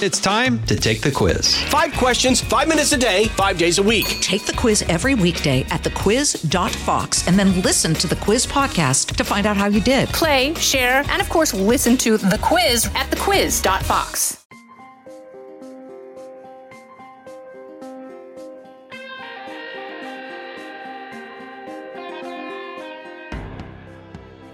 It's 0.00 0.20
time 0.20 0.64
to 0.66 0.76
take 0.76 1.00
the 1.00 1.10
quiz. 1.10 1.56
Five 1.64 1.92
questions, 1.94 2.40
five 2.40 2.68
minutes 2.68 2.92
a 2.92 2.96
day, 2.96 3.24
five 3.30 3.58
days 3.58 3.78
a 3.78 3.82
week. 3.82 4.06
Take 4.20 4.44
the 4.46 4.52
quiz 4.52 4.82
every 4.82 5.16
weekday 5.16 5.62
at 5.70 5.82
thequiz.fox 5.82 7.26
and 7.26 7.36
then 7.36 7.60
listen 7.62 7.94
to 7.94 8.06
the 8.06 8.14
quiz 8.14 8.46
podcast 8.46 9.16
to 9.16 9.24
find 9.24 9.44
out 9.44 9.56
how 9.56 9.66
you 9.66 9.80
did. 9.80 10.08
Play, 10.10 10.54
share, 10.54 11.02
and 11.08 11.20
of 11.20 11.28
course, 11.28 11.52
listen 11.52 11.96
to 11.96 12.16
the 12.16 12.38
quiz 12.40 12.86
at 12.94 13.10
thequiz.fox. 13.10 14.46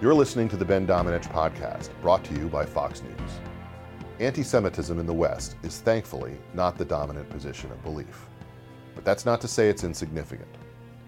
You're 0.00 0.14
listening 0.14 0.48
to 0.48 0.56
the 0.56 0.64
Ben 0.64 0.86
Domenech 0.86 1.30
podcast, 1.30 1.90
brought 2.00 2.24
to 2.24 2.32
you 2.32 2.48
by 2.48 2.64
Fox 2.64 3.02
News. 3.02 3.43
Anti 4.20 4.44
Semitism 4.44 5.00
in 5.00 5.06
the 5.06 5.12
West 5.12 5.56
is 5.64 5.80
thankfully 5.80 6.36
not 6.54 6.78
the 6.78 6.84
dominant 6.84 7.28
position 7.30 7.72
of 7.72 7.82
belief. 7.82 8.28
But 8.94 9.04
that's 9.04 9.26
not 9.26 9.40
to 9.40 9.48
say 9.48 9.68
it's 9.68 9.82
insignificant. 9.82 10.56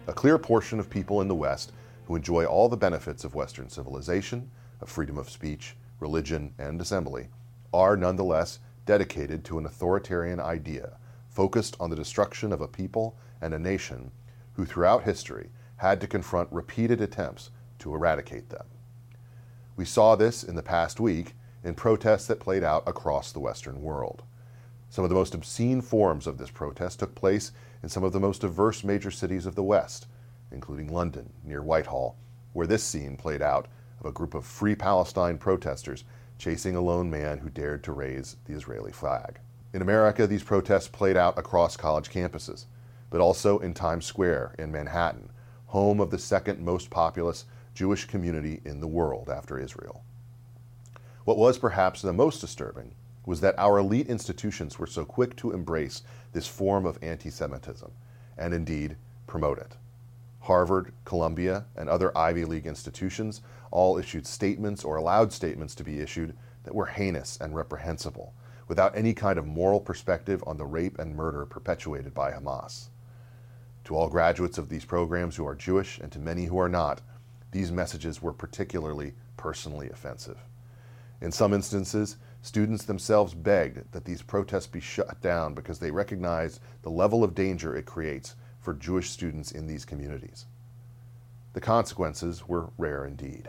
A 0.08 0.12
clear 0.12 0.38
portion 0.38 0.80
of 0.80 0.90
people 0.90 1.20
in 1.20 1.28
the 1.28 1.34
West 1.34 1.70
who 2.06 2.16
enjoy 2.16 2.46
all 2.46 2.68
the 2.68 2.76
benefits 2.76 3.22
of 3.22 3.36
Western 3.36 3.68
civilization, 3.68 4.50
of 4.80 4.88
freedom 4.88 5.18
of 5.18 5.30
speech, 5.30 5.76
religion, 6.00 6.52
and 6.58 6.80
assembly, 6.80 7.28
are 7.72 7.96
nonetheless 7.96 8.58
dedicated 8.86 9.44
to 9.44 9.58
an 9.58 9.66
authoritarian 9.66 10.40
idea 10.40 10.98
focused 11.28 11.76
on 11.78 11.90
the 11.90 11.96
destruction 11.96 12.52
of 12.52 12.60
a 12.60 12.66
people 12.66 13.16
and 13.40 13.54
a 13.54 13.58
nation 13.58 14.10
who 14.54 14.64
throughout 14.64 15.04
history 15.04 15.50
had 15.76 16.00
to 16.00 16.08
confront 16.08 16.50
repeated 16.50 17.00
attempts 17.00 17.52
to 17.78 17.94
eradicate 17.94 18.48
them. 18.48 18.66
We 19.76 19.84
saw 19.84 20.16
this 20.16 20.42
in 20.42 20.56
the 20.56 20.62
past 20.62 20.98
week 20.98 21.35
in 21.64 21.74
protests 21.74 22.26
that 22.26 22.40
played 22.40 22.62
out 22.62 22.82
across 22.86 23.32
the 23.32 23.40
Western 23.40 23.82
world. 23.82 24.22
Some 24.88 25.04
of 25.04 25.10
the 25.10 25.16
most 25.16 25.34
obscene 25.34 25.80
forms 25.80 26.26
of 26.26 26.38
this 26.38 26.50
protest 26.50 27.00
took 27.00 27.14
place 27.14 27.52
in 27.82 27.88
some 27.88 28.04
of 28.04 28.12
the 28.12 28.20
most 28.20 28.40
diverse 28.40 28.84
major 28.84 29.10
cities 29.10 29.46
of 29.46 29.54
the 29.54 29.62
West, 29.62 30.06
including 30.50 30.92
London, 30.92 31.32
near 31.44 31.62
Whitehall, 31.62 32.16
where 32.52 32.66
this 32.66 32.84
scene 32.84 33.16
played 33.16 33.42
out 33.42 33.68
of 34.00 34.06
a 34.06 34.12
group 34.12 34.34
of 34.34 34.46
Free 34.46 34.74
Palestine 34.74 35.38
protesters 35.38 36.04
chasing 36.38 36.76
a 36.76 36.80
lone 36.80 37.10
man 37.10 37.38
who 37.38 37.50
dared 37.50 37.82
to 37.84 37.92
raise 37.92 38.36
the 38.44 38.54
Israeli 38.54 38.92
flag. 38.92 39.40
In 39.74 39.82
America, 39.82 40.26
these 40.26 40.42
protests 40.42 40.88
played 40.88 41.16
out 41.16 41.38
across 41.38 41.76
college 41.76 42.08
campuses, 42.08 42.66
but 43.10 43.20
also 43.20 43.58
in 43.58 43.74
Times 43.74 44.06
Square 44.06 44.54
in 44.58 44.72
Manhattan, 44.72 45.30
home 45.66 46.00
of 46.00 46.10
the 46.10 46.18
second 46.18 46.60
most 46.60 46.88
populous 46.88 47.44
Jewish 47.74 48.06
community 48.06 48.62
in 48.64 48.80
the 48.80 48.86
world 48.86 49.28
after 49.28 49.58
Israel. 49.58 50.05
What 51.26 51.38
was 51.38 51.58
perhaps 51.58 52.02
the 52.02 52.12
most 52.12 52.40
disturbing 52.40 52.94
was 53.24 53.40
that 53.40 53.58
our 53.58 53.78
elite 53.78 54.06
institutions 54.06 54.78
were 54.78 54.86
so 54.86 55.04
quick 55.04 55.34
to 55.38 55.50
embrace 55.50 56.04
this 56.30 56.46
form 56.46 56.86
of 56.86 57.02
anti 57.02 57.30
Semitism 57.30 57.90
and 58.38 58.54
indeed 58.54 58.94
promote 59.26 59.58
it. 59.58 59.72
Harvard, 60.42 60.92
Columbia, 61.04 61.64
and 61.74 61.88
other 61.88 62.16
Ivy 62.16 62.44
League 62.44 62.68
institutions 62.68 63.42
all 63.72 63.98
issued 63.98 64.24
statements 64.24 64.84
or 64.84 64.94
allowed 64.94 65.32
statements 65.32 65.74
to 65.74 65.82
be 65.82 65.98
issued 65.98 66.36
that 66.62 66.76
were 66.76 66.86
heinous 66.86 67.36
and 67.40 67.56
reprehensible, 67.56 68.32
without 68.68 68.96
any 68.96 69.12
kind 69.12 69.36
of 69.36 69.48
moral 69.48 69.80
perspective 69.80 70.44
on 70.46 70.58
the 70.58 70.64
rape 70.64 70.96
and 70.96 71.16
murder 71.16 71.44
perpetuated 71.44 72.14
by 72.14 72.30
Hamas. 72.30 72.90
To 73.82 73.96
all 73.96 74.08
graduates 74.08 74.58
of 74.58 74.68
these 74.68 74.84
programs 74.84 75.34
who 75.34 75.46
are 75.48 75.56
Jewish 75.56 75.98
and 75.98 76.12
to 76.12 76.20
many 76.20 76.44
who 76.44 76.60
are 76.60 76.68
not, 76.68 77.00
these 77.50 77.72
messages 77.72 78.22
were 78.22 78.32
particularly 78.32 79.14
personally 79.36 79.90
offensive. 79.90 80.38
In 81.20 81.32
some 81.32 81.52
instances, 81.52 82.16
students 82.42 82.84
themselves 82.84 83.34
begged 83.34 83.92
that 83.92 84.04
these 84.04 84.22
protests 84.22 84.66
be 84.66 84.80
shut 84.80 85.20
down 85.20 85.54
because 85.54 85.78
they 85.78 85.90
recognized 85.90 86.60
the 86.82 86.90
level 86.90 87.24
of 87.24 87.34
danger 87.34 87.74
it 87.74 87.86
creates 87.86 88.36
for 88.60 88.74
Jewish 88.74 89.10
students 89.10 89.52
in 89.52 89.66
these 89.66 89.84
communities. 89.84 90.46
The 91.54 91.60
consequences 91.60 92.46
were 92.46 92.70
rare 92.76 93.06
indeed. 93.06 93.48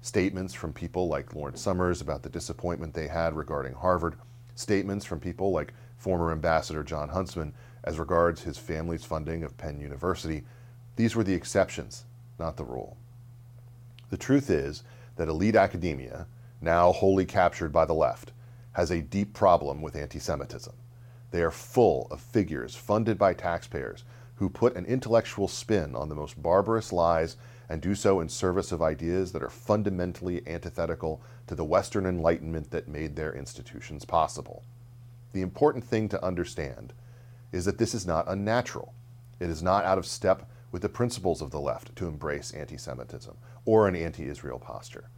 Statements 0.00 0.52
from 0.52 0.72
people 0.72 1.08
like 1.08 1.34
Lawrence 1.34 1.60
Summers 1.60 2.00
about 2.00 2.22
the 2.22 2.28
disappointment 2.28 2.94
they 2.94 3.08
had 3.08 3.34
regarding 3.34 3.74
Harvard, 3.74 4.16
statements 4.54 5.04
from 5.04 5.20
people 5.20 5.52
like 5.52 5.72
former 5.96 6.32
Ambassador 6.32 6.82
Jon 6.82 7.08
Huntsman 7.08 7.54
as 7.84 7.98
regards 7.98 8.42
his 8.42 8.58
family's 8.58 9.04
funding 9.04 9.44
of 9.44 9.56
Penn 9.56 9.80
University, 9.80 10.42
these 10.96 11.14
were 11.14 11.24
the 11.24 11.34
exceptions, 11.34 12.04
not 12.38 12.56
the 12.56 12.64
rule. 12.64 12.96
The 14.10 14.16
truth 14.16 14.50
is 14.50 14.82
that 15.16 15.28
elite 15.28 15.56
academia, 15.56 16.26
now 16.64 16.92
wholly 16.92 17.26
captured 17.26 17.72
by 17.72 17.84
the 17.84 17.94
left, 17.94 18.32
has 18.72 18.90
a 18.90 19.02
deep 19.02 19.32
problem 19.32 19.82
with 19.82 19.94
anti 19.94 20.18
Semitism. 20.18 20.74
They 21.30 21.42
are 21.42 21.50
full 21.50 22.08
of 22.10 22.20
figures 22.20 22.74
funded 22.74 23.18
by 23.18 23.34
taxpayers 23.34 24.04
who 24.36 24.48
put 24.48 24.74
an 24.74 24.86
intellectual 24.86 25.46
spin 25.46 25.94
on 25.94 26.08
the 26.08 26.14
most 26.14 26.42
barbarous 26.42 26.92
lies 26.92 27.36
and 27.68 27.80
do 27.80 27.94
so 27.94 28.20
in 28.20 28.28
service 28.28 28.72
of 28.72 28.82
ideas 28.82 29.32
that 29.32 29.42
are 29.42 29.50
fundamentally 29.50 30.42
antithetical 30.46 31.22
to 31.46 31.54
the 31.54 31.64
Western 31.64 32.06
Enlightenment 32.06 32.70
that 32.70 32.88
made 32.88 33.16
their 33.16 33.32
institutions 33.32 34.04
possible. 34.04 34.64
The 35.32 35.42
important 35.42 35.84
thing 35.84 36.08
to 36.10 36.24
understand 36.24 36.92
is 37.52 37.64
that 37.64 37.78
this 37.78 37.94
is 37.94 38.06
not 38.06 38.28
unnatural. 38.28 38.92
It 39.40 39.50
is 39.50 39.62
not 39.62 39.84
out 39.84 39.98
of 39.98 40.06
step 40.06 40.48
with 40.72 40.82
the 40.82 40.88
principles 40.88 41.40
of 41.40 41.50
the 41.50 41.60
left 41.60 41.94
to 41.96 42.06
embrace 42.06 42.52
anti 42.52 42.76
Semitism 42.76 43.36
or 43.64 43.88
an 43.88 43.96
anti 43.96 44.26
Israel 44.26 44.58
posture. 44.58 45.08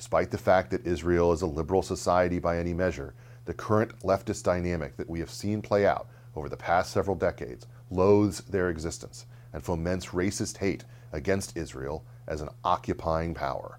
Despite 0.00 0.30
the 0.30 0.38
fact 0.38 0.70
that 0.70 0.86
Israel 0.86 1.30
is 1.30 1.42
a 1.42 1.46
liberal 1.46 1.82
society 1.82 2.38
by 2.38 2.56
any 2.56 2.72
measure, 2.72 3.12
the 3.44 3.52
current 3.52 3.98
leftist 3.98 4.44
dynamic 4.44 4.96
that 4.96 5.10
we 5.10 5.20
have 5.20 5.28
seen 5.30 5.60
play 5.60 5.84
out 5.84 6.08
over 6.34 6.48
the 6.48 6.56
past 6.56 6.90
several 6.90 7.14
decades 7.14 7.66
loathes 7.90 8.40
their 8.44 8.70
existence 8.70 9.26
and 9.52 9.62
foments 9.62 10.06
racist 10.14 10.56
hate 10.56 10.86
against 11.12 11.54
Israel 11.54 12.02
as 12.26 12.40
an 12.40 12.48
occupying 12.64 13.34
power. 13.34 13.78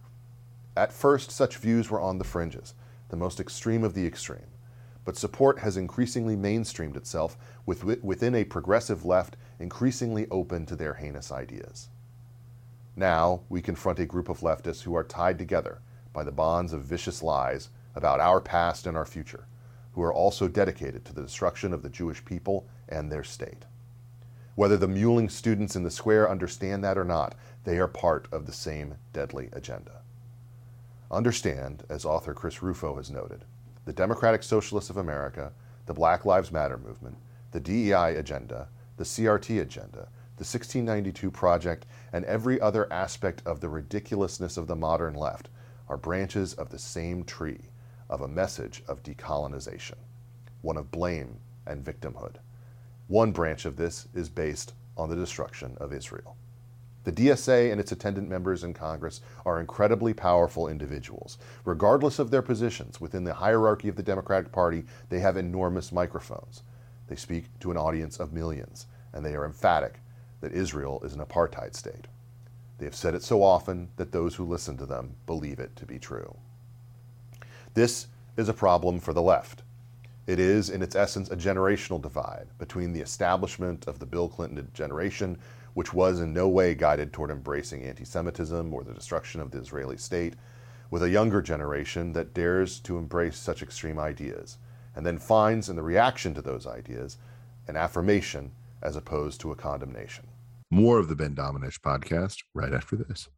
At 0.78 0.94
first, 0.94 1.32
such 1.32 1.58
views 1.58 1.90
were 1.90 2.00
on 2.00 2.20
the 2.20 2.24
fringes, 2.24 2.76
the 3.10 3.18
most 3.18 3.40
extreme 3.40 3.84
of 3.84 3.96
the 3.96 4.06
extreme, 4.06 4.52
but 5.04 5.18
support 5.18 5.58
has 5.58 5.76
increasingly 5.76 6.36
mainstreamed 6.36 6.98
itself 6.98 7.36
within 7.66 8.36
a 8.36 8.44
progressive 8.44 9.04
left 9.04 9.38
increasingly 9.60 10.28
open 10.30 10.68
to 10.68 10.76
their 10.76 10.94
heinous 10.94 11.32
ideas. 11.32 11.90
Now, 12.96 13.42
we 13.50 13.60
confront 13.60 13.98
a 13.98 14.06
group 14.06 14.30
of 14.30 14.42
leftists 14.42 14.84
who 14.84 14.94
are 14.94 15.04
tied 15.04 15.40
together 15.40 15.82
by 16.14 16.24
the 16.24 16.32
bonds 16.32 16.74
of 16.74 16.84
vicious 16.84 17.24
lies 17.24 17.70
about 17.96 18.20
our 18.20 18.42
past 18.42 18.88
and 18.88 18.98
our 18.98 19.06
future, 19.06 19.46
who 19.94 20.02
are 20.02 20.14
also 20.14 20.48
dedicated 20.48 21.06
to 21.06 21.14
the 21.14 21.22
destruction 21.22 21.74
of 21.74 21.82
the 21.82 21.90
Jewish 21.90 22.24
people 22.24 22.68
and 22.88 23.12
their 23.12 23.24
state. 23.24 23.66
Whether 24.56 24.78
the 24.78 24.88
Muling 24.88 25.30
students 25.30 25.76
in 25.76 25.84
the 25.84 25.92
square 25.92 26.30
understand 26.30 26.84
that 26.84 26.98
or 26.98 27.06
not, 27.06 27.36
they 27.64 27.78
are 27.78 27.88
part 27.88 28.28
of 28.32 28.46
the 28.46 28.52
same 28.52 28.96
deadly 29.14 29.50
agenda. 29.54 30.02
Understand, 31.10 31.84
as 31.90 32.06
author 32.06 32.34
Chris 32.34 32.62
Rufo 32.62 32.96
has 32.96 33.10
noted, 33.10 33.46
the 33.86 33.94
Democratic 33.94 34.44
Socialists 34.44 34.90
of 34.90 34.98
America, 34.98 35.52
the 35.86 35.94
Black 35.94 36.26
Lives 36.26 36.52
Matter 36.52 36.78
movement, 36.78 37.18
the 37.52 37.60
DEI 37.60 38.16
agenda, 38.16 38.68
the 38.98 39.04
CRT 39.04 39.62
agenda, 39.62 40.10
the 40.38 40.46
1692 40.46 41.32
Project, 41.32 41.86
and 42.14 42.24
every 42.26 42.60
other 42.62 42.92
aspect 42.92 43.42
of 43.46 43.60
the 43.60 43.70
ridiculousness 43.70 44.58
of 44.58 44.68
the 44.68 44.76
modern 44.76 45.14
left 45.14 45.50
are 45.92 45.98
branches 45.98 46.54
of 46.54 46.70
the 46.70 46.80
same 46.80 47.22
tree 47.26 47.60
of 48.10 48.22
a 48.22 48.28
message 48.28 48.82
of 48.88 49.04
decolonization, 49.04 49.98
one 50.62 50.78
of 50.78 50.90
blame 50.90 51.38
and 51.68 51.84
victimhood. 51.84 52.38
One 53.08 53.34
branch 53.34 53.66
of 53.66 53.76
this 53.76 54.08
is 54.14 54.30
based 54.30 54.72
on 54.96 55.10
the 55.10 55.18
destruction 55.18 55.76
of 55.82 55.92
Israel. 55.92 56.38
The 57.04 57.12
DSA 57.12 57.74
and 57.74 57.82
its 57.82 57.92
attendant 57.92 58.30
members 58.30 58.64
in 58.64 58.74
Congress 58.74 59.20
are 59.46 59.60
incredibly 59.60 60.14
powerful 60.14 60.70
individuals. 60.70 61.38
Regardless 61.66 62.20
of 62.20 62.32
their 62.32 62.42
positions 62.42 63.02
within 63.02 63.26
the 63.26 63.34
hierarchy 63.34 63.90
of 63.90 63.98
the 63.98 64.04
Democratic 64.04 64.54
Party, 64.54 64.86
they 65.10 65.20
have 65.20 65.36
enormous 65.36 65.92
microphones. 65.92 66.64
They 67.08 67.18
speak 67.18 67.48
to 67.60 67.70
an 67.70 67.76
audience 67.76 68.18
of 68.18 68.32
millions, 68.32 68.88
and 69.12 69.26
they 69.26 69.36
are 69.36 69.44
emphatic 69.44 70.00
that 70.40 70.54
Israel 70.54 71.02
is 71.04 71.12
an 71.12 71.20
apartheid 71.20 71.76
state. 71.76 72.08
They 72.82 72.88
have 72.88 72.96
said 72.96 73.14
it 73.14 73.22
so 73.22 73.44
often 73.44 73.90
that 73.98 74.12
those 74.12 74.34
who 74.34 74.44
listen 74.44 74.76
to 74.78 74.88
them 74.88 75.14
believe 75.28 75.60
it 75.60 75.76
to 75.76 75.86
be 75.86 76.00
true. 76.00 76.36
This 77.76 78.08
is 78.38 78.50
a 78.50 78.56
problem 78.56 79.00
for 79.00 79.14
the 79.14 79.22
left. 79.22 79.62
It 80.26 80.40
is, 80.40 80.72
in 80.72 80.82
its 80.82 80.96
essence, 80.96 81.30
a 81.30 81.36
generational 81.36 82.02
divide 82.02 82.48
between 82.58 82.92
the 82.92 83.02
establishment 83.02 83.86
of 83.88 84.00
the 84.00 84.08
Bill 84.08 84.28
Clinton 84.28 84.68
generation, 84.74 85.38
which 85.76 85.94
was 85.94 86.22
in 86.22 86.34
no 86.34 86.50
way 86.50 86.74
guided 86.74 87.14
toward 87.14 87.30
embracing 87.30 87.84
anti 87.84 88.04
Semitism 88.04 88.74
or 88.74 88.84
the 88.84 88.96
destruction 88.96 89.42
of 89.42 89.52
the 89.52 89.60
Israeli 89.60 89.98
state, 89.98 90.34
with 90.90 91.04
a 91.04 91.10
younger 91.12 91.44
generation 91.44 92.14
that 92.14 92.34
dares 92.34 92.80
to 92.80 92.98
embrace 92.98 93.38
such 93.38 93.62
extreme 93.62 94.00
ideas, 94.00 94.58
and 94.96 95.06
then 95.06 95.20
finds 95.20 95.70
in 95.70 95.76
the 95.76 95.84
reaction 95.84 96.34
to 96.34 96.42
those 96.42 96.66
ideas 96.66 97.20
an 97.68 97.76
affirmation 97.76 98.52
as 98.82 98.96
opposed 98.96 99.40
to 99.42 99.52
a 99.52 99.56
condemnation. 99.56 100.31
More 100.72 100.98
of 100.98 101.10
the 101.10 101.16
Ben 101.16 101.36
Domenech 101.36 101.80
podcast 101.82 102.38
right 102.56 102.74
after 102.74 102.96
this. 102.96 103.30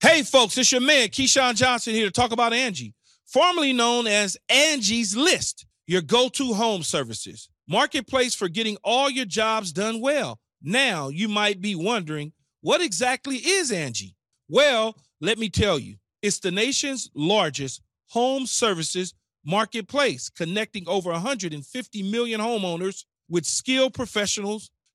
Hey, 0.00 0.22
folks, 0.22 0.58
it's 0.58 0.70
your 0.70 0.80
man, 0.80 1.08
Keyshawn 1.08 1.56
Johnson, 1.56 1.94
here 1.94 2.06
to 2.06 2.12
talk 2.12 2.32
about 2.32 2.52
Angie 2.52 2.94
formerly 3.28 3.74
known 3.74 4.06
as 4.06 4.36
Angie's 4.48 5.14
List, 5.14 5.66
your 5.86 6.00
go 6.02 6.28
to 6.30 6.54
home 6.54 6.82
services. 6.82 7.48
Marketplace 7.68 8.34
for 8.34 8.48
getting 8.48 8.78
all 8.82 9.10
your 9.10 9.26
jobs 9.26 9.72
done 9.72 10.00
well. 10.00 10.40
Now 10.62 11.08
you 11.08 11.28
might 11.28 11.60
be 11.60 11.74
wondering, 11.74 12.32
what 12.62 12.80
exactly 12.80 13.36
is 13.36 13.70
Angie? 13.70 14.16
Well, 14.48 14.96
let 15.20 15.38
me 15.38 15.50
tell 15.50 15.78
you, 15.78 15.96
it's 16.22 16.40
the 16.40 16.50
nation's 16.50 17.10
largest 17.14 17.82
home 18.08 18.46
services 18.46 19.14
marketplace, 19.44 20.30
connecting 20.30 20.88
over 20.88 21.10
150 21.10 22.02
million 22.10 22.40
homeowners 22.40 23.04
with 23.28 23.44
skilled 23.44 23.94
professionals 23.94 24.70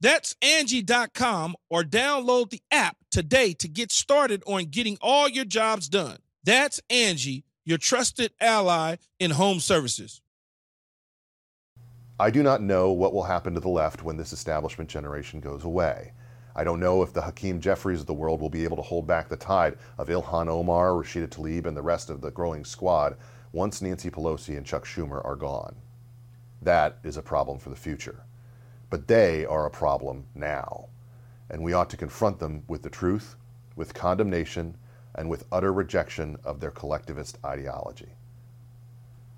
That's 0.00 0.36
Angie.com 0.40 1.56
or 1.68 1.82
download 1.82 2.50
the 2.50 2.62
app 2.70 2.96
today 3.10 3.52
to 3.54 3.68
get 3.68 3.90
started 3.90 4.42
on 4.46 4.66
getting 4.66 4.96
all 5.00 5.28
your 5.28 5.44
jobs 5.44 5.88
done. 5.88 6.18
That's 6.44 6.80
Angie, 6.88 7.44
your 7.64 7.78
trusted 7.78 8.32
ally 8.40 8.96
in 9.18 9.32
home 9.32 9.60
services. 9.60 10.20
I 12.20 12.30
do 12.30 12.42
not 12.42 12.62
know 12.62 12.90
what 12.90 13.12
will 13.12 13.24
happen 13.24 13.54
to 13.54 13.60
the 13.60 13.68
left 13.68 14.02
when 14.02 14.16
this 14.16 14.32
establishment 14.32 14.90
generation 14.90 15.40
goes 15.40 15.64
away. 15.64 16.12
I 16.56 16.64
don't 16.64 16.80
know 16.80 17.02
if 17.02 17.12
the 17.12 17.22
Hakeem 17.22 17.60
Jeffries 17.60 18.00
of 18.00 18.06
the 18.06 18.14
world 18.14 18.40
will 18.40 18.50
be 18.50 18.64
able 18.64 18.76
to 18.76 18.82
hold 18.82 19.06
back 19.06 19.28
the 19.28 19.36
tide 19.36 19.76
of 19.98 20.08
Ilhan 20.08 20.48
Omar, 20.48 20.90
Rashida 20.90 21.28
Tlaib, 21.28 21.66
and 21.66 21.76
the 21.76 21.82
rest 21.82 22.10
of 22.10 22.20
the 22.20 22.32
growing 22.32 22.64
squad 22.64 23.16
once 23.52 23.80
Nancy 23.80 24.10
Pelosi 24.10 24.56
and 24.56 24.66
Chuck 24.66 24.84
Schumer 24.84 25.24
are 25.24 25.36
gone. 25.36 25.76
That 26.60 26.98
is 27.04 27.16
a 27.16 27.22
problem 27.22 27.58
for 27.58 27.70
the 27.70 27.76
future. 27.76 28.24
But 28.90 29.08
they 29.08 29.44
are 29.44 29.66
a 29.66 29.70
problem 29.70 30.26
now. 30.34 30.88
And 31.50 31.62
we 31.62 31.72
ought 31.72 31.90
to 31.90 31.96
confront 31.96 32.38
them 32.38 32.62
with 32.68 32.82
the 32.82 32.90
truth, 32.90 33.36
with 33.76 33.94
condemnation, 33.94 34.76
and 35.14 35.28
with 35.28 35.46
utter 35.50 35.72
rejection 35.72 36.36
of 36.44 36.60
their 36.60 36.70
collectivist 36.70 37.38
ideology. 37.44 38.12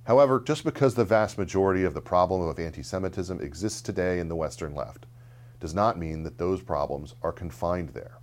However, 0.05 0.41
just 0.41 0.65
because 0.65 0.95
the 0.95 1.05
vast 1.05 1.39
majority 1.39 1.85
of 1.85 1.95
the 1.95 2.01
problem 2.01 2.43
of 2.43 2.59
anti 2.59 2.83
Semitism 2.83 3.41
exists 3.41 3.81
today 3.81 4.19
in 4.19 4.29
the 4.29 4.37
Western 4.37 4.75
left 4.75 5.07
does 5.61 5.75
not 5.75 5.99
mean 5.99 6.23
that 6.23 6.39
those 6.39 6.63
problems 6.63 7.15
are 7.23 7.33
confined 7.33 7.91
there. 7.91 8.19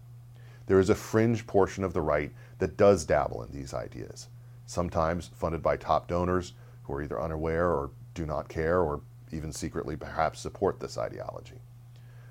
There 0.65 0.79
is 0.79 0.89
a 0.89 0.95
fringe 0.95 1.47
portion 1.47 1.83
of 1.83 1.93
the 1.93 2.01
right 2.01 2.33
that 2.59 2.77
does 2.77 3.05
dabble 3.05 3.43
in 3.43 3.51
these 3.51 3.73
ideas, 3.73 4.27
sometimes 4.65 5.29
funded 5.33 5.61
by 5.63 5.77
top 5.77 6.07
donors 6.07 6.53
who 6.83 6.93
are 6.93 7.01
either 7.01 7.21
unaware 7.21 7.69
or 7.69 7.91
do 8.13 8.25
not 8.25 8.49
care 8.49 8.81
or 8.81 9.01
even 9.31 9.51
secretly 9.51 9.95
perhaps 9.95 10.39
support 10.39 10.79
this 10.79 10.97
ideology. 10.97 11.59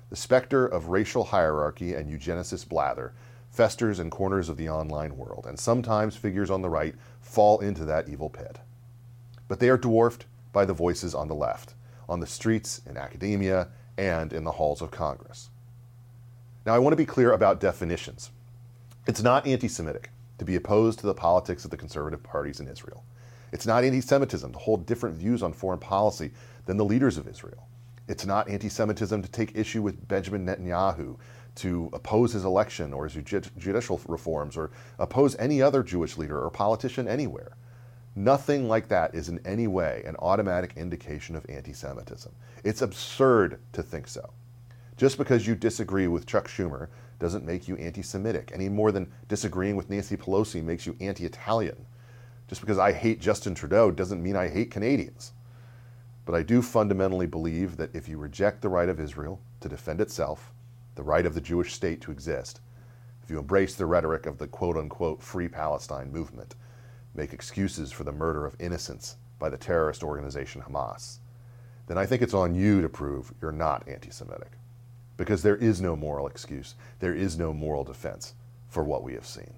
The 0.09 0.15
specter 0.15 0.65
of 0.65 0.87
racial 0.87 1.25
hierarchy 1.25 1.93
and 1.93 2.09
eugenicist 2.09 2.69
blather 2.69 3.13
festers 3.49 3.99
in 3.99 4.09
corners 4.09 4.49
of 4.49 4.57
the 4.57 4.69
online 4.69 5.17
world, 5.17 5.45
and 5.47 5.59
sometimes 5.59 6.15
figures 6.15 6.49
on 6.49 6.61
the 6.61 6.69
right 6.69 6.95
fall 7.21 7.59
into 7.59 7.85
that 7.85 8.07
evil 8.07 8.29
pit. 8.29 8.59
But 9.47 9.59
they 9.59 9.69
are 9.69 9.77
dwarfed 9.77 10.25
by 10.53 10.65
the 10.65 10.73
voices 10.73 11.15
on 11.15 11.27
the 11.27 11.35
left, 11.35 11.73
on 12.07 12.19
the 12.19 12.27
streets, 12.27 12.81
in 12.85 12.97
academia, 12.97 13.69
and 13.97 14.31
in 14.31 14.43
the 14.43 14.53
halls 14.53 14.81
of 14.81 14.91
Congress. 14.91 15.49
Now, 16.65 16.75
I 16.75 16.79
want 16.79 16.93
to 16.93 16.97
be 16.97 17.05
clear 17.05 17.31
about 17.31 17.59
definitions. 17.59 18.31
It's 19.07 19.23
not 19.23 19.47
anti 19.47 19.67
Semitic 19.67 20.11
to 20.37 20.45
be 20.45 20.55
opposed 20.55 20.99
to 20.99 21.07
the 21.07 21.13
politics 21.13 21.65
of 21.65 21.71
the 21.71 21.77
conservative 21.77 22.21
parties 22.21 22.59
in 22.59 22.67
Israel. 22.67 23.03
It's 23.51 23.65
not 23.65 23.83
anti 23.83 24.01
Semitism 24.01 24.51
to 24.51 24.59
hold 24.59 24.85
different 24.85 25.15
views 25.15 25.43
on 25.43 25.53
foreign 25.53 25.79
policy 25.79 26.31
than 26.65 26.77
the 26.77 26.85
leaders 26.85 27.17
of 27.17 27.27
Israel. 27.27 27.67
It's 28.07 28.25
not 28.25 28.49
anti 28.49 28.69
Semitism 28.69 29.21
to 29.21 29.29
take 29.29 29.55
issue 29.55 29.81
with 29.81 30.07
Benjamin 30.07 30.45
Netanyahu, 30.45 31.17
to 31.55 31.89
oppose 31.93 32.33
his 32.33 32.45
election 32.45 32.93
or 32.93 33.07
his 33.07 33.23
judicial 33.57 33.99
reforms, 34.07 34.55
or 34.57 34.71
oppose 34.99 35.35
any 35.37 35.61
other 35.61 35.83
Jewish 35.83 36.17
leader 36.17 36.39
or 36.39 36.49
politician 36.49 37.07
anywhere. 37.07 37.53
Nothing 38.15 38.67
like 38.67 38.87
that 38.87 39.13
is 39.13 39.29
in 39.29 39.39
any 39.45 39.67
way 39.67 40.03
an 40.05 40.15
automatic 40.17 40.73
indication 40.75 41.35
of 41.35 41.45
anti 41.49 41.73
Semitism. 41.73 42.33
It's 42.63 42.81
absurd 42.81 43.59
to 43.73 43.83
think 43.83 44.07
so. 44.07 44.31
Just 44.97 45.17
because 45.17 45.45
you 45.45 45.53
disagree 45.53 46.07
with 46.07 46.25
Chuck 46.25 46.47
Schumer 46.47 46.87
doesn't 47.19 47.45
make 47.45 47.67
you 47.67 47.75
anti 47.77 48.01
Semitic, 48.01 48.51
any 48.53 48.69
more 48.69 48.91
than 48.91 49.11
disagreeing 49.27 49.75
with 49.75 49.89
Nancy 49.89 50.17
Pelosi 50.17 50.63
makes 50.63 50.85
you 50.85 50.95
anti 50.99 51.25
Italian. 51.25 51.85
Just 52.47 52.61
because 52.61 52.77
I 52.77 52.93
hate 52.93 53.19
Justin 53.19 53.55
Trudeau 53.55 53.91
doesn't 53.91 54.23
mean 54.23 54.35
I 54.35 54.47
hate 54.47 54.71
Canadians. 54.71 55.33
But 56.25 56.35
I 56.35 56.43
do 56.43 56.61
fundamentally 56.61 57.27
believe 57.27 57.77
that 57.77 57.95
if 57.95 58.07
you 58.07 58.17
reject 58.17 58.61
the 58.61 58.69
right 58.69 58.89
of 58.89 58.99
Israel 58.99 59.39
to 59.61 59.69
defend 59.69 60.01
itself, 60.01 60.51
the 60.95 61.03
right 61.03 61.25
of 61.25 61.33
the 61.33 61.41
Jewish 61.41 61.73
state 61.73 62.01
to 62.01 62.11
exist, 62.11 62.61
if 63.23 63.29
you 63.29 63.39
embrace 63.39 63.75
the 63.75 63.85
rhetoric 63.85 64.25
of 64.25 64.37
the 64.37 64.47
quote 64.47 64.77
unquote 64.77 65.21
Free 65.21 65.47
Palestine 65.47 66.11
movement, 66.11 66.55
make 67.13 67.33
excuses 67.33 67.91
for 67.91 68.03
the 68.03 68.11
murder 68.11 68.45
of 68.45 68.55
innocents 68.59 69.17
by 69.39 69.49
the 69.49 69.57
terrorist 69.57 70.03
organization 70.03 70.61
Hamas, 70.61 71.17
then 71.87 71.97
I 71.97 72.05
think 72.05 72.21
it's 72.21 72.33
on 72.33 72.55
you 72.55 72.81
to 72.81 72.89
prove 72.89 73.33
you're 73.41 73.51
not 73.51 73.87
anti 73.87 74.11
Semitic. 74.11 74.51
Because 75.17 75.41
there 75.41 75.55
is 75.55 75.81
no 75.81 75.95
moral 75.95 76.27
excuse, 76.27 76.75
there 76.99 77.15
is 77.15 77.37
no 77.37 77.51
moral 77.51 77.83
defense 77.83 78.35
for 78.69 78.83
what 78.83 79.03
we 79.03 79.13
have 79.13 79.25
seen. 79.25 79.53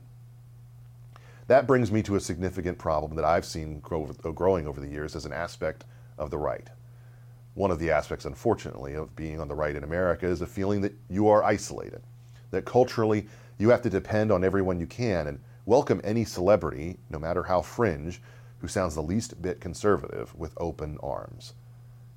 That 1.50 1.65
brings 1.65 1.91
me 1.91 2.03
to 2.03 2.15
a 2.15 2.20
significant 2.20 2.77
problem 2.77 3.15
that 3.15 3.25
I've 3.25 3.44
seen 3.44 3.79
grow, 3.79 4.08
uh, 4.24 4.29
growing 4.29 4.68
over 4.68 4.79
the 4.79 4.88
years 4.88 5.15
as 5.15 5.25
an 5.25 5.34
aspect 5.34 5.84
of 6.15 6.29
the 6.29 6.38
right. 6.38 6.70
One 7.56 7.72
of 7.72 7.79
the 7.79 7.89
aspects, 7.89 8.25
unfortunately, 8.25 8.94
of 8.94 9.15
being 9.15 9.39
on 9.39 9.48
the 9.48 9.56
right 9.56 9.75
in 9.75 9.84
America 9.84 10.27
is 10.27 10.41
a 10.41 10.46
feeling 10.46 10.82
that 10.82 10.94
you 11.10 11.27
are 11.27 11.44
isolated, 11.44 12.03
that 12.51 12.65
culturally 12.65 13.25
you 13.58 13.72
have 13.72 13.82
to 13.82 13.89
depend 13.89 14.32
on 14.32 14.44
everyone 14.44 14.79
you 14.79 14.86
can 14.86 15.25
and 15.25 15.39
welcome 15.65 16.00
any 16.03 16.24
celebrity, 16.24 17.00
no 17.10 17.18
matter 17.18 17.41
how 17.41 17.63
fringe, 17.63 18.22
who 18.60 18.68
sounds 18.68 18.94
the 18.94 19.01
least 19.01 19.41
bit 19.41 19.60
conservative 19.60 20.36
with 20.36 20.53
open 20.58 21.00
arms. 21.01 21.56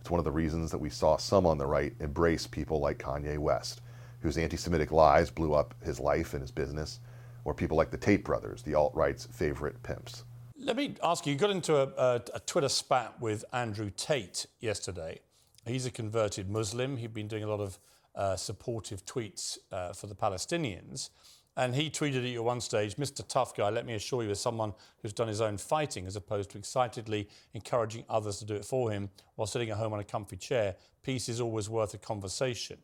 It's 0.02 0.10
one 0.10 0.18
of 0.18 0.26
the 0.26 0.30
reasons 0.30 0.70
that 0.72 0.78
we 0.78 0.90
saw 0.90 1.16
some 1.16 1.46
on 1.46 1.56
the 1.56 1.64
right 1.66 1.94
embrace 2.00 2.46
people 2.46 2.80
like 2.80 2.98
Kanye 2.98 3.38
West, 3.38 3.80
whose 4.20 4.36
anti 4.36 4.58
Semitic 4.58 4.92
lies 4.92 5.30
blew 5.30 5.54
up 5.54 5.74
his 5.82 5.98
life 5.98 6.34
and 6.34 6.42
his 6.42 6.50
business, 6.50 7.00
or 7.44 7.54
people 7.54 7.76
like 7.76 7.90
the 7.90 7.96
Tate 7.96 8.24
brothers, 8.24 8.62
the 8.62 8.74
alt 8.74 8.94
right's 8.94 9.26
favorite 9.26 9.82
pimps. 9.82 10.24
Let 10.56 10.76
me 10.76 10.94
ask 11.02 11.26
you, 11.26 11.32
you 11.32 11.38
got 11.38 11.50
into 11.50 11.76
a, 11.76 11.88
a, 11.98 12.22
a, 12.34 12.40
Twitter 12.40 12.68
spat 12.68 13.20
with 13.20 13.44
Andrew 13.52 13.90
Tate 13.96 14.46
yesterday. 14.60 15.18
He's 15.66 15.86
a 15.86 15.90
converted 15.90 16.48
Muslim. 16.48 16.96
He'd 16.96 17.14
been 17.14 17.26
doing 17.26 17.42
a 17.42 17.48
lot 17.48 17.60
of 17.60 17.78
uh, 18.14 18.36
supportive 18.36 19.04
tweets 19.04 19.58
uh, 19.72 19.92
for 19.92 20.06
the 20.06 20.14
Palestinians. 20.14 21.10
And 21.56 21.74
he 21.74 21.90
tweeted 21.90 22.18
at 22.18 22.30
you 22.30 22.38
at 22.38 22.44
one 22.44 22.60
stage, 22.60 22.96
Mr. 22.96 23.26
Tough 23.26 23.54
Guy, 23.54 23.68
let 23.68 23.84
me 23.84 23.94
assure 23.94 24.22
you, 24.22 24.30
as 24.30 24.40
someone 24.40 24.72
who's 25.02 25.12
done 25.12 25.28
his 25.28 25.40
own 25.40 25.58
fighting 25.58 26.06
as 26.06 26.16
opposed 26.16 26.50
to 26.50 26.58
excitedly 26.58 27.28
encouraging 27.52 28.04
others 28.08 28.38
to 28.38 28.46
do 28.46 28.54
it 28.54 28.64
for 28.64 28.90
him 28.90 29.10
while 29.34 29.46
sitting 29.46 29.68
at 29.68 29.76
home 29.76 29.92
on 29.92 30.00
a 30.00 30.04
comfy 30.04 30.36
chair, 30.36 30.76
peace 31.02 31.28
is 31.28 31.40
always 31.40 31.68
worth 31.68 31.92
a 31.92 31.98
conversation. 31.98 32.78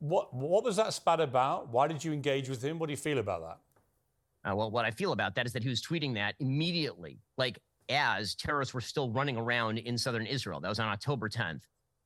What, 0.00 0.32
what 0.32 0.64
was 0.64 0.76
that 0.76 0.92
spat 0.92 1.20
about? 1.20 1.68
Why 1.68 1.88
did 1.88 2.04
you 2.04 2.12
engage 2.12 2.48
with 2.48 2.62
him? 2.62 2.78
What 2.78 2.86
do 2.86 2.92
you 2.92 2.96
feel 2.96 3.18
about 3.18 3.40
that? 3.42 4.50
Uh, 4.50 4.54
well, 4.54 4.70
what 4.70 4.84
I 4.84 4.90
feel 4.90 5.12
about 5.12 5.34
that 5.34 5.46
is 5.46 5.52
that 5.52 5.62
he 5.62 5.68
was 5.68 5.82
tweeting 5.82 6.14
that 6.14 6.34
immediately, 6.38 7.18
like 7.36 7.58
as 7.88 8.34
terrorists 8.34 8.74
were 8.74 8.80
still 8.80 9.10
running 9.10 9.36
around 9.36 9.78
in 9.78 9.96
southern 9.96 10.26
Israel. 10.26 10.60
That 10.60 10.68
was 10.68 10.78
on 10.78 10.88
October 10.88 11.28
10th. 11.28 11.62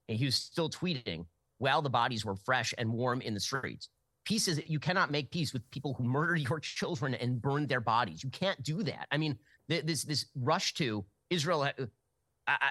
And 0.08 0.18
he 0.18 0.24
was 0.24 0.34
still 0.34 0.70
tweeting 0.70 1.26
while 1.58 1.82
the 1.82 1.90
bodies 1.90 2.24
were 2.24 2.36
fresh 2.36 2.74
and 2.78 2.92
warm 2.92 3.20
in 3.20 3.34
the 3.34 3.40
streets. 3.40 3.88
Peace 4.24 4.46
is 4.46 4.60
you 4.66 4.78
cannot 4.78 5.10
make 5.10 5.30
peace 5.30 5.52
with 5.52 5.68
people 5.70 5.94
who 5.94 6.04
murdered 6.04 6.38
your 6.48 6.60
children 6.60 7.14
and 7.14 7.40
burned 7.40 7.68
their 7.68 7.80
bodies. 7.80 8.22
You 8.22 8.30
can't 8.30 8.62
do 8.62 8.82
that. 8.84 9.06
I 9.10 9.16
mean, 9.16 9.38
this 9.68 10.04
this 10.04 10.26
rush 10.36 10.74
to 10.74 11.04
Israel. 11.30 11.62
Uh, 11.62 11.86
I, 12.46 12.70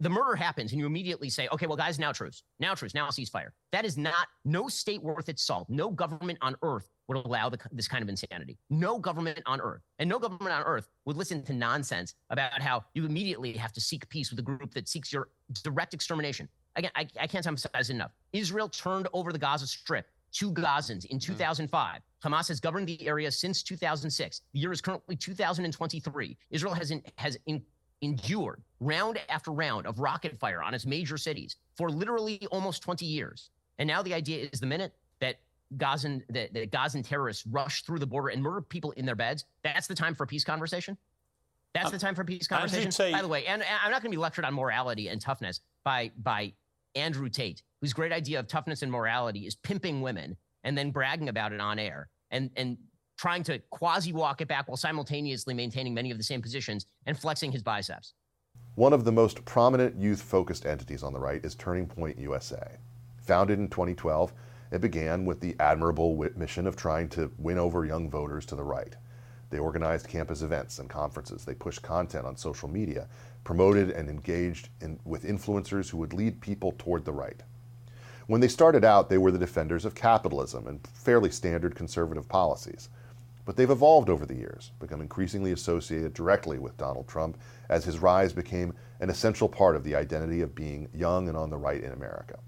the 0.00 0.08
murder 0.08 0.36
happens 0.36 0.72
and 0.72 0.80
you 0.80 0.86
immediately 0.86 1.28
say, 1.28 1.48
okay, 1.52 1.66
well, 1.66 1.76
guys, 1.76 1.98
now 1.98 2.10
truce, 2.10 2.42
now 2.58 2.74
truce, 2.74 2.94
now 2.94 3.08
ceasefire. 3.08 3.48
That 3.72 3.84
is 3.84 3.98
not, 3.98 4.26
no 4.44 4.68
state 4.68 5.02
worth 5.02 5.28
its 5.28 5.42
salt, 5.44 5.68
no 5.68 5.90
government 5.90 6.38
on 6.40 6.56
earth 6.62 6.88
would 7.08 7.18
allow 7.18 7.48
the, 7.48 7.58
this 7.72 7.86
kind 7.86 8.02
of 8.02 8.08
insanity. 8.08 8.58
No 8.70 8.98
government 8.98 9.40
on 9.46 9.60
earth, 9.60 9.82
and 9.98 10.08
no 10.08 10.18
government 10.18 10.52
on 10.52 10.62
earth 10.62 10.88
would 11.04 11.16
listen 11.16 11.42
to 11.44 11.52
nonsense 11.52 12.14
about 12.30 12.60
how 12.60 12.84
you 12.94 13.04
immediately 13.04 13.52
have 13.52 13.72
to 13.74 13.80
seek 13.80 14.08
peace 14.08 14.30
with 14.30 14.38
a 14.38 14.42
group 14.42 14.72
that 14.74 14.88
seeks 14.88 15.12
your 15.12 15.28
direct 15.62 15.94
extermination. 15.94 16.48
Again, 16.76 16.90
I, 16.96 17.06
I 17.20 17.26
can't 17.26 17.46
emphasize 17.46 17.90
enough. 17.90 18.12
Israel 18.32 18.68
turned 18.68 19.08
over 19.12 19.32
the 19.32 19.38
Gaza 19.38 19.66
Strip 19.66 20.06
to 20.32 20.52
Gazans 20.52 21.06
in 21.06 21.18
mm. 21.18 21.22
2005. 21.22 22.00
Hamas 22.24 22.48
has 22.48 22.60
governed 22.60 22.88
the 22.88 23.06
area 23.06 23.30
since 23.30 23.62
2006. 23.62 24.42
The 24.52 24.58
year 24.58 24.72
is 24.72 24.80
currently 24.80 25.16
2023. 25.16 26.36
Israel 26.50 26.74
has 26.74 26.90
in, 26.90 27.02
has 27.16 27.38
in, 27.46 27.62
endured 28.02 28.62
round 28.80 29.18
after 29.28 29.50
round 29.50 29.86
of 29.86 29.98
rocket 29.98 30.38
fire 30.38 30.62
on 30.62 30.74
its 30.74 30.86
major 30.86 31.16
cities 31.16 31.56
for 31.76 31.90
literally 31.90 32.46
almost 32.50 32.82
20 32.82 33.06
years. 33.06 33.50
And 33.78 33.86
now 33.86 34.02
the 34.02 34.14
idea 34.14 34.48
is 34.52 34.60
the 34.60 34.66
minute 34.66 34.94
that 35.20 35.36
Gazan 35.76 36.22
that, 36.30 36.52
that 36.54 36.70
Gazan 36.70 37.02
terrorists 37.02 37.46
rush 37.46 37.82
through 37.82 37.98
the 37.98 38.06
border 38.06 38.28
and 38.28 38.42
murder 38.42 38.60
people 38.60 38.92
in 38.92 39.04
their 39.06 39.16
beds, 39.16 39.44
that's 39.62 39.86
the 39.86 39.94
time 39.94 40.14
for 40.14 40.24
a 40.24 40.26
peace 40.26 40.44
conversation. 40.44 40.96
That's 41.74 41.90
the 41.90 41.96
um, 41.96 42.00
time 42.00 42.14
for 42.14 42.24
peace 42.24 42.46
conversation. 42.46 42.90
Say- 42.90 43.12
by 43.12 43.20
the 43.20 43.28
way, 43.28 43.44
and, 43.46 43.62
and 43.62 43.70
I'm 43.84 43.90
not 43.90 44.00
going 44.02 44.10
to 44.10 44.16
be 44.16 44.20
lectured 44.20 44.44
on 44.44 44.54
morality 44.54 45.08
and 45.08 45.20
toughness 45.20 45.60
by 45.84 46.10
by 46.22 46.52
Andrew 46.94 47.28
Tate, 47.28 47.62
whose 47.80 47.92
great 47.92 48.12
idea 48.12 48.38
of 48.38 48.46
toughness 48.46 48.82
and 48.82 48.90
morality 48.90 49.46
is 49.46 49.54
pimping 49.54 50.00
women 50.00 50.36
and 50.64 50.78
then 50.78 50.90
bragging 50.90 51.28
about 51.28 51.52
it 51.52 51.60
on 51.60 51.78
air 51.78 52.08
and 52.30 52.50
and 52.56 52.78
trying 53.16 53.42
to 53.44 53.58
quasi 53.70 54.12
walk 54.12 54.40
it 54.40 54.48
back 54.48 54.68
while 54.68 54.76
simultaneously 54.76 55.54
maintaining 55.54 55.94
many 55.94 56.10
of 56.10 56.18
the 56.18 56.24
same 56.24 56.42
positions 56.42 56.86
and 57.06 57.18
flexing 57.18 57.52
his 57.52 57.62
biceps. 57.62 58.14
One 58.74 58.92
of 58.92 59.04
the 59.04 59.12
most 59.12 59.44
prominent 59.44 59.98
youth 59.98 60.20
focused 60.20 60.66
entities 60.66 61.02
on 61.02 61.12
the 61.12 61.18
right 61.18 61.44
is 61.44 61.54
Turning 61.54 61.86
Point 61.86 62.18
USA. 62.18 62.76
Founded 63.22 63.58
in 63.58 63.68
2012, 63.68 64.32
it 64.70 64.80
began 64.80 65.24
with 65.24 65.40
the 65.40 65.56
admirable 65.60 66.16
mission 66.36 66.66
of 66.66 66.76
trying 66.76 67.08
to 67.10 67.30
win 67.38 67.58
over 67.58 67.84
young 67.84 68.10
voters 68.10 68.44
to 68.46 68.56
the 68.56 68.64
right. 68.64 68.94
They 69.48 69.58
organized 69.58 70.08
campus 70.08 70.42
events 70.42 70.78
and 70.78 70.90
conferences. 70.90 71.44
They 71.44 71.54
pushed 71.54 71.82
content 71.82 72.26
on 72.26 72.36
social 72.36 72.68
media, 72.68 73.08
promoted 73.44 73.90
and 73.90 74.10
engaged 74.10 74.68
in, 74.80 74.98
with 75.04 75.24
influencers 75.24 75.88
who 75.88 75.98
would 75.98 76.12
lead 76.12 76.40
people 76.40 76.74
toward 76.78 77.04
the 77.04 77.12
right. 77.12 77.42
When 78.26 78.40
they 78.40 78.48
started 78.48 78.84
out, 78.84 79.08
they 79.08 79.18
were 79.18 79.30
the 79.30 79.38
defenders 79.38 79.84
of 79.84 79.94
capitalism 79.94 80.66
and 80.66 80.84
fairly 80.88 81.30
standard 81.30 81.76
conservative 81.76 82.28
policies. 82.28 82.88
But 83.46 83.56
they've 83.56 83.70
evolved 83.70 84.10
over 84.10 84.26
the 84.26 84.34
years, 84.34 84.72
become 84.80 85.00
increasingly 85.00 85.52
associated 85.52 86.12
directly 86.12 86.58
with 86.58 86.76
Donald 86.76 87.06
Trump 87.06 87.38
as 87.68 87.84
his 87.84 88.00
rise 88.00 88.32
became 88.32 88.74
an 89.00 89.08
essential 89.08 89.48
part 89.48 89.76
of 89.76 89.84
the 89.84 89.94
identity 89.94 90.42
of 90.42 90.54
being 90.54 90.88
young 90.92 91.28
and 91.28 91.36
on 91.38 91.48
the 91.48 91.56
right 91.56 91.82
in 91.82 91.92
America. 91.92 92.38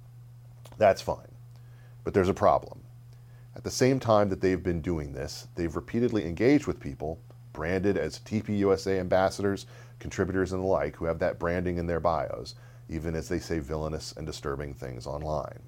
That's 0.77 1.01
fine. 1.01 1.29
But 2.03 2.15
there's 2.15 2.29
a 2.29 2.35
problem. 2.35 2.81
At 3.55 3.63
the 3.65 3.71
same 3.71 4.01
time 4.01 4.29
that 4.29 4.41
they've 4.41 4.63
been 4.63 4.81
doing 4.81 5.13
this, 5.13 5.47
they've 5.55 5.75
repeatedly 5.75 6.27
engaged 6.27 6.67
with 6.67 6.81
people 6.81 7.21
branded 7.53 7.97
as 7.97 8.19
TPUSA 8.21 8.99
ambassadors, 8.99 9.67
contributors, 9.99 10.53
and 10.53 10.63
the 10.63 10.67
like 10.67 10.97
who 10.97 11.05
have 11.05 11.19
that 11.21 11.39
branding 11.39 11.79
in 11.79 11.87
their 11.87 12.01
bios, 12.01 12.55
even 12.89 13.15
as 13.15 13.29
they 13.29 13.39
say 13.39 13.59
villainous 13.59 14.13
and 14.17 14.27
disturbing 14.27 14.75
things 14.75 15.07
online. 15.07 15.61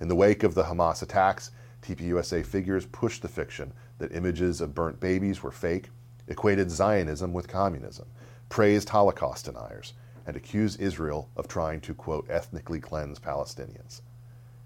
In 0.00 0.08
the 0.08 0.16
wake 0.16 0.42
of 0.42 0.54
the 0.54 0.64
Hamas 0.64 1.02
attacks, 1.02 1.52
TPUSA 1.82 2.46
figures 2.46 2.86
pushed 2.86 3.22
the 3.22 3.28
fiction 3.28 3.72
that 3.98 4.14
images 4.14 4.60
of 4.60 4.74
burnt 4.74 5.00
babies 5.00 5.42
were 5.42 5.50
fake, 5.50 5.90
equated 6.28 6.70
Zionism 6.70 7.32
with 7.32 7.48
communism, 7.48 8.06
praised 8.48 8.88
Holocaust 8.88 9.46
deniers, 9.46 9.94
and 10.26 10.36
accused 10.36 10.80
Israel 10.80 11.28
of 11.36 11.48
trying 11.48 11.80
to, 11.80 11.94
quote, 11.94 12.30
ethnically 12.30 12.78
cleanse 12.78 13.18
Palestinians. 13.18 14.02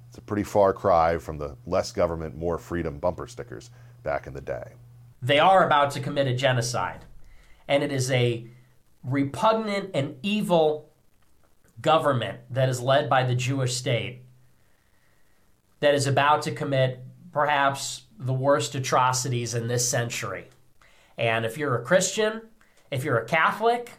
It's 0.09 0.19
a 0.19 0.21
pretty 0.21 0.43
far 0.43 0.73
cry 0.73 1.19
from 1.19 1.39
the 1.39 1.57
less 1.67 1.93
government, 1.93 2.37
more 2.37 2.59
freedom 2.59 2.99
bumper 2.99 3.27
stickers 3.27 3.71
back 4.03 4.27
in 4.27 4.35
the 4.35 4.41
day. 4.41 4.73
They 5.23 5.39
are 5.39 5.67
about 5.67 5.91
to 5.93 6.01
commit 6.01 6.27
a 6.27 6.35
genocide, 6.35 7.05
and 7.67 7.83
it 7.83 7.91
is 7.91 8.11
a 8.11 8.47
repugnant 9.03 9.91
and 9.95 10.17
evil 10.23 10.91
government 11.81 12.41
that 12.51 12.69
is 12.69 12.81
led 12.81 13.09
by 13.09 13.25
the 13.25 13.35
Jewish 13.35 13.75
state 13.75 14.23
that 15.81 15.95
is 15.95 16.07
about 16.07 16.43
to 16.43 16.53
commit 16.53 17.01
perhaps 17.37 18.05
the 18.19 18.33
worst 18.33 18.75
atrocities 18.75 19.53
in 19.53 19.69
this 19.69 19.87
century. 19.87 20.49
And 21.19 21.45
if 21.45 21.59
you're 21.59 21.77
a 21.77 21.85
Christian, 21.85 22.41
if 22.91 23.05
you're 23.05 23.19
a 23.19 23.27
Catholic, 23.27 23.91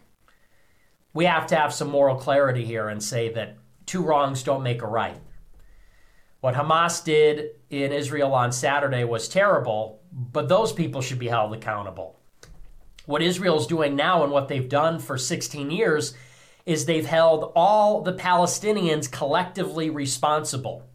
we 1.14 1.24
have 1.26 1.46
to 1.46 1.54
have 1.54 1.72
some 1.72 1.88
moral 1.88 2.16
clarity 2.16 2.64
here 2.64 2.88
and 2.88 3.00
say 3.00 3.32
that 3.34 3.54
two 3.86 4.02
wrongs 4.02 4.42
don't 4.42 4.64
make 4.64 4.82
a 4.82 4.88
right. 4.88 5.20
What 6.40 6.56
Hamas 6.56 7.04
did 7.04 7.50
in 7.70 7.92
Israel 7.92 8.34
on 8.34 8.50
Saturday 8.50 9.04
was 9.04 9.28
terrible, 9.28 10.00
but 10.10 10.48
those 10.48 10.72
people 10.72 11.00
should 11.00 11.20
be 11.20 11.28
held 11.28 11.54
accountable. 11.54 12.18
What 13.06 13.22
Israel's 13.22 13.68
doing 13.68 13.94
now 13.94 14.24
and 14.24 14.32
what 14.32 14.48
they've 14.48 14.68
done 14.68 14.98
for 14.98 15.16
16 15.16 15.70
years 15.70 16.12
is 16.66 16.86
they've 16.86 17.06
held 17.06 17.52
all 17.54 18.02
the 18.02 18.14
Palestinians 18.14 19.08
collectively 19.08 19.90
responsible. 19.90 20.87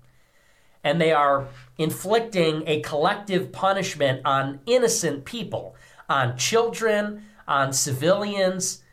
And 0.84 1.00
they 1.00 1.12
are 1.12 1.48
inflicting 1.78 2.64
a 2.68 2.82
collective 2.82 3.52
punishment 3.52 4.22
on 4.26 4.60
innocent 4.66 5.26
people, 5.26 5.76
on 6.10 6.38
children, 6.38 7.24
on 7.48 7.74
civilians. 7.74 8.84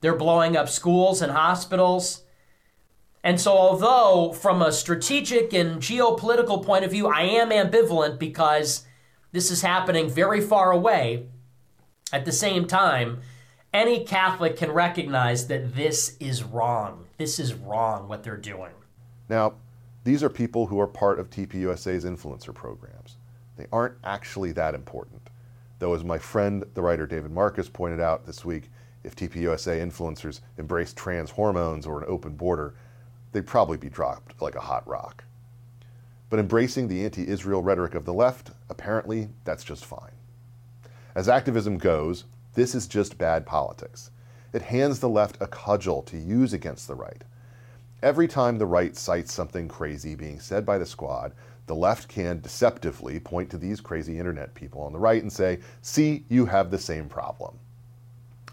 They're 0.00 0.16
blowing 0.16 0.56
up 0.56 0.68
schools 0.68 1.20
and 1.22 1.32
hospitals. 1.32 2.22
And 3.22 3.40
so, 3.40 3.52
although 3.52 4.32
from 4.32 4.60
a 4.60 4.72
strategic 4.72 5.52
and 5.54 5.80
geopolitical 5.80 6.64
point 6.64 6.84
of 6.84 6.90
view, 6.90 7.06
I 7.06 7.22
am 7.22 7.50
ambivalent 7.50 8.18
because 8.18 8.84
this 9.32 9.50
is 9.50 9.62
happening 9.62 10.08
very 10.08 10.40
far 10.40 10.70
away, 10.70 11.26
at 12.12 12.24
the 12.24 12.32
same 12.32 12.66
time, 12.66 13.22
any 13.72 14.04
Catholic 14.04 14.56
can 14.56 14.70
recognize 14.70 15.48
that 15.48 15.74
this 15.74 16.16
is 16.20 16.44
wrong. 16.44 17.06
This 17.18 17.40
is 17.40 17.54
wrong 17.54 18.06
what 18.06 18.22
they're 18.22 18.36
doing. 18.36 18.70
Now, 19.28 19.54
these 20.04 20.22
are 20.22 20.28
people 20.28 20.66
who 20.66 20.78
are 20.78 20.86
part 20.86 21.18
of 21.18 21.30
TPUSA's 21.30 22.04
influencer 22.04 22.54
programs. 22.54 23.16
They 23.56 23.66
aren't 23.72 23.96
actually 24.04 24.52
that 24.52 24.74
important. 24.74 25.30
Though, 25.78 25.94
as 25.94 26.04
my 26.04 26.18
friend, 26.18 26.64
the 26.74 26.82
writer 26.82 27.06
David 27.06 27.30
Marcus, 27.30 27.68
pointed 27.70 28.00
out 28.00 28.26
this 28.26 28.44
week, 28.44 28.70
if 29.02 29.16
TPUSA 29.16 29.82
influencers 29.82 30.40
embraced 30.58 30.96
trans 30.96 31.30
hormones 31.30 31.86
or 31.86 32.02
an 32.02 32.08
open 32.08 32.36
border, 32.36 32.74
they'd 33.32 33.46
probably 33.46 33.78
be 33.78 33.88
dropped 33.88 34.40
like 34.42 34.54
a 34.54 34.60
hot 34.60 34.86
rock. 34.86 35.24
But 36.28 36.38
embracing 36.38 36.88
the 36.88 37.04
anti 37.04 37.26
Israel 37.26 37.62
rhetoric 37.62 37.94
of 37.94 38.04
the 38.04 38.14
left, 38.14 38.50
apparently 38.68 39.28
that's 39.44 39.64
just 39.64 39.84
fine. 39.84 40.12
As 41.14 41.28
activism 41.28 41.78
goes, 41.78 42.24
this 42.54 42.74
is 42.74 42.86
just 42.86 43.18
bad 43.18 43.46
politics. 43.46 44.10
It 44.52 44.62
hands 44.62 45.00
the 45.00 45.08
left 45.08 45.38
a 45.40 45.46
cudgel 45.46 46.02
to 46.02 46.18
use 46.18 46.52
against 46.52 46.88
the 46.88 46.94
right. 46.94 47.24
Every 48.02 48.28
time 48.28 48.58
the 48.58 48.66
right 48.66 48.96
cites 48.96 49.32
something 49.32 49.68
crazy 49.68 50.14
being 50.14 50.40
said 50.40 50.66
by 50.66 50.78
the 50.78 50.86
squad, 50.86 51.32
the 51.66 51.74
left 51.74 52.08
can 52.08 52.40
deceptively 52.40 53.18
point 53.18 53.50
to 53.50 53.58
these 53.58 53.80
crazy 53.80 54.18
internet 54.18 54.54
people 54.54 54.82
on 54.82 54.92
the 54.92 54.98
right 54.98 55.22
and 55.22 55.32
say, 55.32 55.60
see, 55.80 56.24
you 56.28 56.44
have 56.44 56.70
the 56.70 56.78
same 56.78 57.08
problem. 57.08 57.58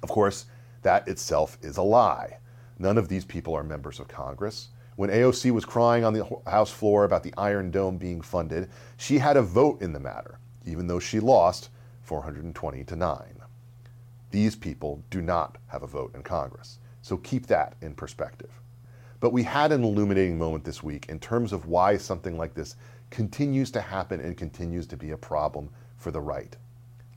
Of 0.04 0.10
course, 0.10 0.46
that 0.84 1.08
itself 1.08 1.58
is 1.62 1.78
a 1.78 1.82
lie. 1.82 2.38
None 2.80 2.98
of 2.98 3.10
these 3.10 3.26
people 3.26 3.54
are 3.54 3.64
members 3.64 4.00
of 4.00 4.08
Congress. 4.08 4.70
When 4.96 5.10
AOC 5.10 5.52
was 5.52 5.66
crying 5.66 6.04
on 6.04 6.14
the 6.14 6.26
House 6.48 6.72
floor 6.72 7.04
about 7.04 7.24
the 7.24 7.34
Iron 7.38 7.72
Dome 7.72 7.98
being 7.98 8.22
funded, 8.22 8.70
she 8.98 9.18
had 9.18 9.38
a 9.38 9.42
vote 9.42 9.82
in 9.82 9.94
the 9.94 10.00
matter, 10.00 10.40
even 10.66 10.88
though 10.88 11.00
she 11.00 11.20
lost 11.20 11.70
420 12.04 12.84
to 12.86 12.96
9. 12.96 13.42
These 14.32 14.56
people 14.56 15.04
do 15.10 15.22
not 15.22 15.58
have 15.68 15.84
a 15.84 15.88
vote 15.88 16.16
in 16.16 16.24
Congress, 16.24 16.80
so 17.02 17.18
keep 17.18 17.48
that 17.48 17.76
in 17.82 17.94
perspective. 17.94 18.62
But 19.22 19.34
we 19.34 19.44
had 19.44 19.72
an 19.72 19.84
illuminating 19.84 20.40
moment 20.40 20.64
this 20.64 20.82
week 20.82 21.06
in 21.08 21.20
terms 21.20 21.54
of 21.54 21.68
why 21.68 21.96
something 21.96 22.40
like 22.40 22.56
this 22.56 22.76
continues 23.12 23.70
to 23.72 23.80
happen 23.80 24.20
and 24.20 24.36
continues 24.36 24.88
to 24.88 24.98
be 24.98 25.12
a 25.12 25.18
problem 25.18 25.70
for 25.96 26.10
the 26.10 26.20
right. 26.20 26.58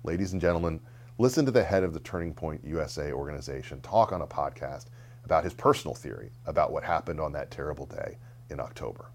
Ladies 0.03 0.35
and 0.35 0.41
gentlemen, 0.41 0.81
listen 1.17 1.47
to 1.47 1.51
the 1.51 1.65
head 1.65 1.83
of 1.83 1.95
the 1.95 2.01
Turning 2.01 2.35
Point 2.35 2.63
USA 2.63 3.11
organization 3.11 3.81
talk 3.81 4.13
on 4.13 4.21
a 4.21 4.27
podcast 4.27 4.89
about 5.25 5.45
his 5.45 5.55
personal 5.55 5.95
theory 5.95 6.31
about 6.45 6.73
what 6.73 6.85
happened 6.85 7.21
on 7.21 7.33
that 7.33 7.51
terrible 7.51 7.87
day 7.87 8.19
in 8.51 8.61
October. 8.61 9.07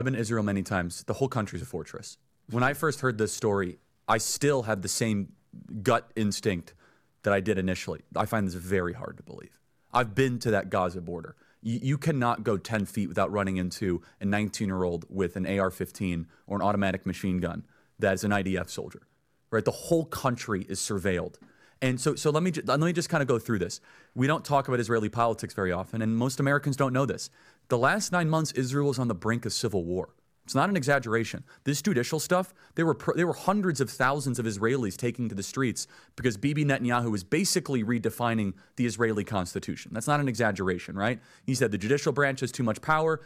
I've 0.00 0.06
been 0.06 0.14
to 0.14 0.20
Israel 0.20 0.42
many 0.42 0.62
times. 0.62 1.04
The 1.04 1.12
whole 1.12 1.28
country's 1.28 1.60
a 1.60 1.66
fortress. 1.66 2.16
When 2.48 2.62
I 2.62 2.72
first 2.72 3.00
heard 3.00 3.18
this 3.18 3.34
story, 3.34 3.76
I 4.08 4.16
still 4.16 4.62
have 4.62 4.80
the 4.80 4.88
same 4.88 5.34
gut 5.82 6.10
instinct 6.16 6.72
that 7.24 7.34
I 7.34 7.40
did 7.40 7.58
initially. 7.58 8.00
I 8.16 8.24
find 8.24 8.46
this 8.46 8.54
very 8.54 8.94
hard 8.94 9.18
to 9.18 9.22
believe. 9.22 9.60
I've 9.92 10.14
been 10.14 10.38
to 10.38 10.50
that 10.52 10.70
Gaza 10.70 11.02
border. 11.02 11.36
You, 11.62 11.98
cannot 11.98 12.44
go 12.44 12.58
10 12.58 12.84
feet 12.86 13.08
without 13.08 13.32
running 13.32 13.56
into 13.56 14.00
a 14.20 14.24
19 14.24 14.68
year 14.68 14.84
old 14.84 15.04
with 15.08 15.36
an 15.36 15.46
AR 15.46 15.70
15 15.70 16.26
or 16.46 16.56
an 16.56 16.62
automatic 16.62 17.04
machine 17.04 17.38
gun 17.38 17.64
that 17.98 18.14
is 18.14 18.24
an 18.24 18.30
IDF 18.30 18.70
soldier, 18.70 19.02
right? 19.50 19.64
The 19.64 19.72
whole 19.72 20.04
country 20.04 20.64
is 20.68 20.78
surveilled. 20.78 21.36
And 21.82 22.00
so, 22.00 22.14
so 22.14 22.30
let 22.30 22.42
me 22.42 22.52
let 22.64 22.80
me 22.80 22.92
just 22.92 23.08
kind 23.08 23.20
of 23.20 23.28
go 23.28 23.38
through 23.38 23.58
this. 23.58 23.80
We 24.14 24.26
don't 24.26 24.44
talk 24.44 24.68
about 24.68 24.80
Israeli 24.80 25.08
politics 25.08 25.52
very 25.52 25.72
often, 25.72 26.00
and 26.00 26.16
most 26.16 26.40
Americans 26.40 26.76
don't 26.76 26.92
know 26.92 27.04
this. 27.04 27.28
The 27.68 27.76
last 27.76 28.12
nine 28.12 28.30
months, 28.30 28.52
Israel 28.52 28.88
was 28.88 28.98
on 28.98 29.08
the 29.08 29.14
brink 29.14 29.44
of 29.44 29.52
civil 29.52 29.84
war. 29.84 30.10
It's 30.46 30.54
not 30.54 30.70
an 30.70 30.76
exaggeration. 30.76 31.42
This 31.64 31.82
judicial 31.82 32.20
stuff, 32.20 32.54
there 32.76 32.86
were 32.86 32.96
there 33.16 33.26
were 33.26 33.32
hundreds 33.32 33.80
of 33.80 33.90
thousands 33.90 34.38
of 34.38 34.46
Israelis 34.46 34.96
taking 34.96 35.28
to 35.28 35.34
the 35.34 35.42
streets 35.42 35.88
because 36.14 36.36
Bibi 36.36 36.64
Netanyahu 36.64 37.12
is 37.16 37.24
basically 37.24 37.82
redefining 37.82 38.52
the 38.76 38.86
Israeli 38.86 39.24
constitution. 39.24 39.90
That's 39.92 40.06
not 40.06 40.20
an 40.20 40.28
exaggeration, 40.28 40.94
right? 40.94 41.18
He 41.44 41.56
said 41.56 41.72
the 41.72 41.78
judicial 41.78 42.12
branch 42.12 42.38
has 42.40 42.52
too 42.52 42.62
much 42.62 42.80
power. 42.80 43.20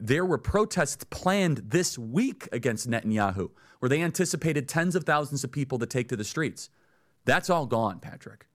There 0.00 0.26
were 0.26 0.36
protests 0.36 1.04
planned 1.10 1.58
this 1.58 1.96
week 1.96 2.48
against 2.50 2.90
Netanyahu, 2.90 3.50
where 3.78 3.88
they 3.88 4.02
anticipated 4.02 4.68
tens 4.68 4.96
of 4.96 5.04
thousands 5.04 5.44
of 5.44 5.52
people 5.52 5.78
to 5.78 5.86
take 5.86 6.08
to 6.08 6.16
the 6.16 6.24
streets. 6.24 6.70
That's 7.24 7.48
all 7.48 7.66
gone, 7.66 8.00
Patrick. 8.00 8.46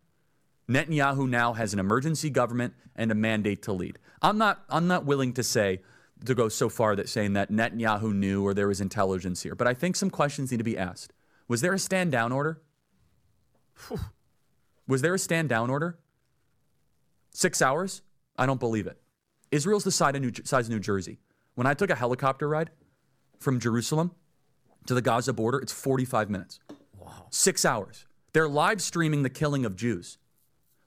Netanyahu 0.70 1.30
now 1.30 1.54
has 1.54 1.72
an 1.72 1.80
emergency 1.80 2.30
government 2.30 2.74
and 2.98 3.14
a 3.14 3.16
mandate 3.16 3.62
to 3.62 3.72
lead. 3.72 3.98
I'm 4.22 4.38
not 4.38 4.62
I'm 4.70 4.88
not 4.88 5.06
willing 5.06 5.32
to 5.36 5.44
say 5.44 5.80
to 6.26 6.36
go 6.36 6.50
so 6.50 6.70
far 6.70 6.96
that 6.96 7.10
saying 7.10 7.34
that 7.34 7.52
Netanyahu 7.52 8.14
knew 8.14 8.44
or 8.44 8.54
there 8.54 8.68
was 8.68 8.82
intelligence 8.82 9.44
here, 9.44 9.56
but 9.56 9.68
I 9.68 9.74
think 9.74 9.96
some 9.96 10.10
questions 10.10 10.52
need 10.52 10.58
to 10.58 10.64
be 10.64 10.78
asked. 10.78 11.14
Was 11.48 11.62
there 11.62 11.74
a 11.74 11.80
stand 11.80 12.12
down 12.12 12.32
order? 12.32 12.62
Was 14.88 15.02
there 15.02 15.14
a 15.14 15.20
stand 15.20 15.50
down 15.50 15.70
order? 15.70 15.98
Six 17.32 17.62
hours? 17.62 18.02
I 18.38 18.46
don't 18.46 18.60
believe 18.60 18.88
it. 18.88 19.00
Israel's 19.52 19.84
the 19.84 19.92
size 19.92 20.16
of 20.16 20.22
New, 20.22 20.32
size 20.44 20.66
of 20.66 20.72
New 20.72 20.80
Jersey. 20.80 21.20
When 21.56 21.68
I 21.68 21.74
took 21.74 21.90
a 21.90 21.96
helicopter 21.96 22.48
ride 22.48 22.70
from 23.40 23.60
Jerusalem 23.60 24.12
to 24.88 24.94
the 24.94 25.02
Gaza 25.02 25.34
border, 25.34 25.60
it's 25.60 25.74
45 25.74 26.30
minutes. 26.30 26.60
Wow. 26.98 27.28
Six 27.32 27.66
hours. 27.66 28.06
They're 28.34 28.48
live 28.48 28.82
streaming 28.82 29.24
the 29.24 29.30
killing 29.30 29.66
of 29.66 29.76
Jews. 29.76 30.18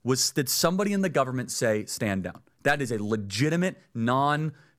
Was 0.04 0.30
did 0.30 0.48
somebody 0.48 0.92
in 0.92 1.02
the 1.02 1.08
government 1.08 1.50
say 1.50 1.84
stand 1.86 2.24
down? 2.24 2.40
That 2.62 2.80
is 2.80 2.92
a 2.92 3.02
legitimate 3.02 3.80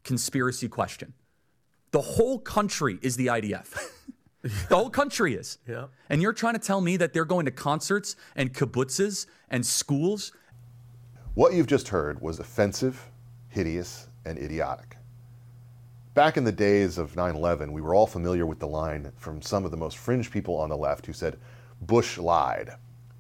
non-conspiracy 0.03 0.69
question. 0.69 1.13
The 1.91 2.01
whole 2.01 2.39
country 2.39 3.00
is 3.01 3.15
the 3.15 3.27
IDF. 3.27 3.77
the 4.41 4.75
whole 4.75 4.89
country 4.89 5.36
is. 5.36 5.60
Yeah. 5.67 5.86
And 6.10 6.22
you're 6.22 6.33
trying 6.33 6.55
to 6.55 6.60
tell 6.60 6.81
me 6.81 6.98
that 6.98 7.13
they're 7.13 7.25
going 7.25 7.45
to 7.45 7.51
concerts 7.51 8.15
and 8.36 8.53
kibbutzes 8.53 9.27
and 9.50 9.65
schools? 9.65 10.31
What 11.36 11.53
you've 11.53 11.67
just 11.67 11.89
heard 11.89 12.22
was 12.22 12.39
offensive, 12.39 13.10
hideous, 13.50 14.07
and 14.25 14.38
idiotic. 14.38 14.98
Back 16.13 16.38
in 16.38 16.43
the 16.43 16.51
days 16.51 16.98
of 16.98 17.15
9 17.15 17.36
11, 17.36 17.72
we 17.72 17.81
were 17.81 17.95
all 17.95 18.05
familiar 18.05 18.45
with 18.45 18.60
the 18.60 18.67
line 18.67 19.12
from 19.17 19.41
some 19.41 19.65
of 19.65 19.72
the 19.72 19.77
most 19.77 19.98
fringe 19.98 20.29
people 20.29 20.55
on 20.57 20.69
the 20.69 20.77
left 20.77 21.05
who 21.05 21.13
said, 21.13 21.38
Bush 21.81 22.17
lied. 22.17 22.69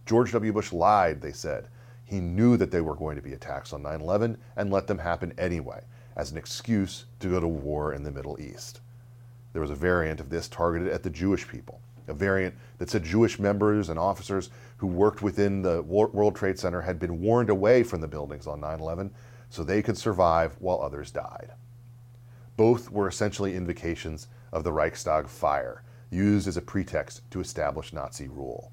George 0.05 0.31
W. 0.31 0.53
Bush 0.53 0.71
lied, 0.71 1.21
they 1.21 1.31
said. 1.31 1.69
He 2.05 2.19
knew 2.19 2.57
that 2.57 2.69
they 2.69 2.81
were 2.81 2.95
going 2.95 3.15
to 3.15 3.21
be 3.21 3.33
attacks 3.33 3.73
on 3.73 3.81
9 3.81 4.01
11 4.01 4.37
and 4.57 4.71
let 4.71 4.85
them 4.85 4.99
happen 4.99 5.33
anyway, 5.37 5.81
as 6.15 6.31
an 6.31 6.37
excuse 6.37 7.05
to 7.19 7.29
go 7.29 7.39
to 7.39 7.47
war 7.47 7.93
in 7.93 8.03
the 8.03 8.11
Middle 8.11 8.39
East. 8.39 8.81
There 9.51 9.61
was 9.61 9.71
a 9.71 9.75
variant 9.75 10.19
of 10.19 10.29
this 10.29 10.47
targeted 10.47 10.87
at 10.89 11.03
the 11.03 11.09
Jewish 11.09 11.47
people, 11.47 11.81
a 12.07 12.13
variant 12.13 12.55
that 12.77 12.89
said 12.89 13.03
Jewish 13.03 13.39
members 13.39 13.89
and 13.89 13.99
officers 13.99 14.49
who 14.77 14.87
worked 14.87 15.21
within 15.21 15.61
the 15.61 15.81
World 15.83 16.35
Trade 16.35 16.59
Center 16.59 16.81
had 16.81 16.99
been 16.99 17.21
warned 17.21 17.49
away 17.49 17.83
from 17.83 18.01
the 18.01 18.07
buildings 18.07 18.47
on 18.47 18.59
9 18.59 18.79
11 18.79 19.11
so 19.49 19.63
they 19.63 19.81
could 19.81 19.97
survive 19.97 20.55
while 20.59 20.81
others 20.81 21.11
died. 21.11 21.51
Both 22.57 22.89
were 22.89 23.07
essentially 23.07 23.55
invocations 23.55 24.27
of 24.51 24.63
the 24.63 24.73
Reichstag 24.73 25.27
fire, 25.27 25.83
used 26.09 26.47
as 26.47 26.57
a 26.57 26.61
pretext 26.61 27.21
to 27.31 27.39
establish 27.39 27.93
Nazi 27.93 28.27
rule. 28.27 28.71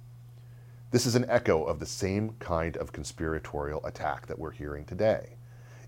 This 0.91 1.07
is 1.07 1.15
an 1.15 1.25
echo 1.29 1.63
of 1.65 1.79
the 1.79 1.87
same 1.87 2.35
kind 2.39 2.77
of 2.77 2.93
conspiratorial 2.93 3.85
attack 3.87 4.27
that 4.27 4.39
we're 4.39 4.51
hearing 4.51 4.85
today. 4.85 5.37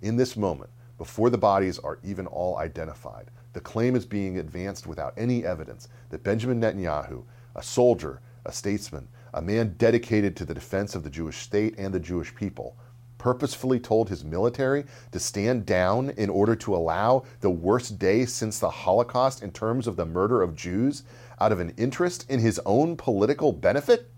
In 0.00 0.16
this 0.16 0.36
moment, 0.36 0.70
before 1.02 1.30
the 1.30 1.36
bodies 1.36 1.80
are 1.80 1.98
even 2.04 2.28
all 2.28 2.58
identified, 2.58 3.28
the 3.54 3.60
claim 3.60 3.96
is 3.96 4.06
being 4.06 4.38
advanced 4.38 4.86
without 4.86 5.12
any 5.16 5.44
evidence 5.44 5.88
that 6.10 6.22
Benjamin 6.22 6.60
Netanyahu, 6.60 7.24
a 7.56 7.62
soldier, 7.62 8.20
a 8.46 8.52
statesman, 8.52 9.08
a 9.34 9.42
man 9.42 9.74
dedicated 9.78 10.36
to 10.36 10.44
the 10.44 10.54
defense 10.54 10.94
of 10.94 11.02
the 11.02 11.10
Jewish 11.10 11.38
state 11.38 11.74
and 11.76 11.92
the 11.92 11.98
Jewish 11.98 12.32
people, 12.36 12.76
purposefully 13.18 13.80
told 13.80 14.08
his 14.08 14.24
military 14.24 14.84
to 15.10 15.18
stand 15.18 15.66
down 15.66 16.10
in 16.10 16.30
order 16.30 16.54
to 16.54 16.72
allow 16.72 17.24
the 17.40 17.50
worst 17.50 17.98
day 17.98 18.24
since 18.24 18.60
the 18.60 18.70
Holocaust 18.70 19.42
in 19.42 19.50
terms 19.50 19.88
of 19.88 19.96
the 19.96 20.06
murder 20.06 20.40
of 20.40 20.54
Jews 20.54 21.02
out 21.40 21.50
of 21.50 21.58
an 21.58 21.74
interest 21.76 22.30
in 22.30 22.38
his 22.38 22.60
own 22.64 22.96
political 22.96 23.52
benefit? 23.52 24.08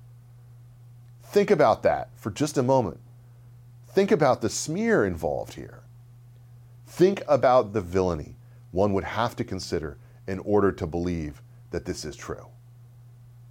Think 1.23 1.51
about 1.51 1.83
that 1.85 2.11
for 2.15 2.31
just 2.31 2.59
a 2.59 2.63
moment. 2.63 3.01
Think 3.89 4.13
about 4.13 4.43
the 4.43 4.51
smear 4.51 5.07
involved 5.07 5.55
here. 5.55 5.84
Think 6.95 7.23
about 7.27 7.73
the 7.73 7.81
villainy 7.81 8.37
one 8.71 8.93
would 8.93 9.03
have 9.03 9.35
to 9.35 9.43
consider 9.43 9.99
in 10.29 10.39
order 10.39 10.71
to 10.71 10.87
believe 10.87 11.43
that 11.73 11.85
this 11.85 12.05
is 12.05 12.15
true. 12.15 12.47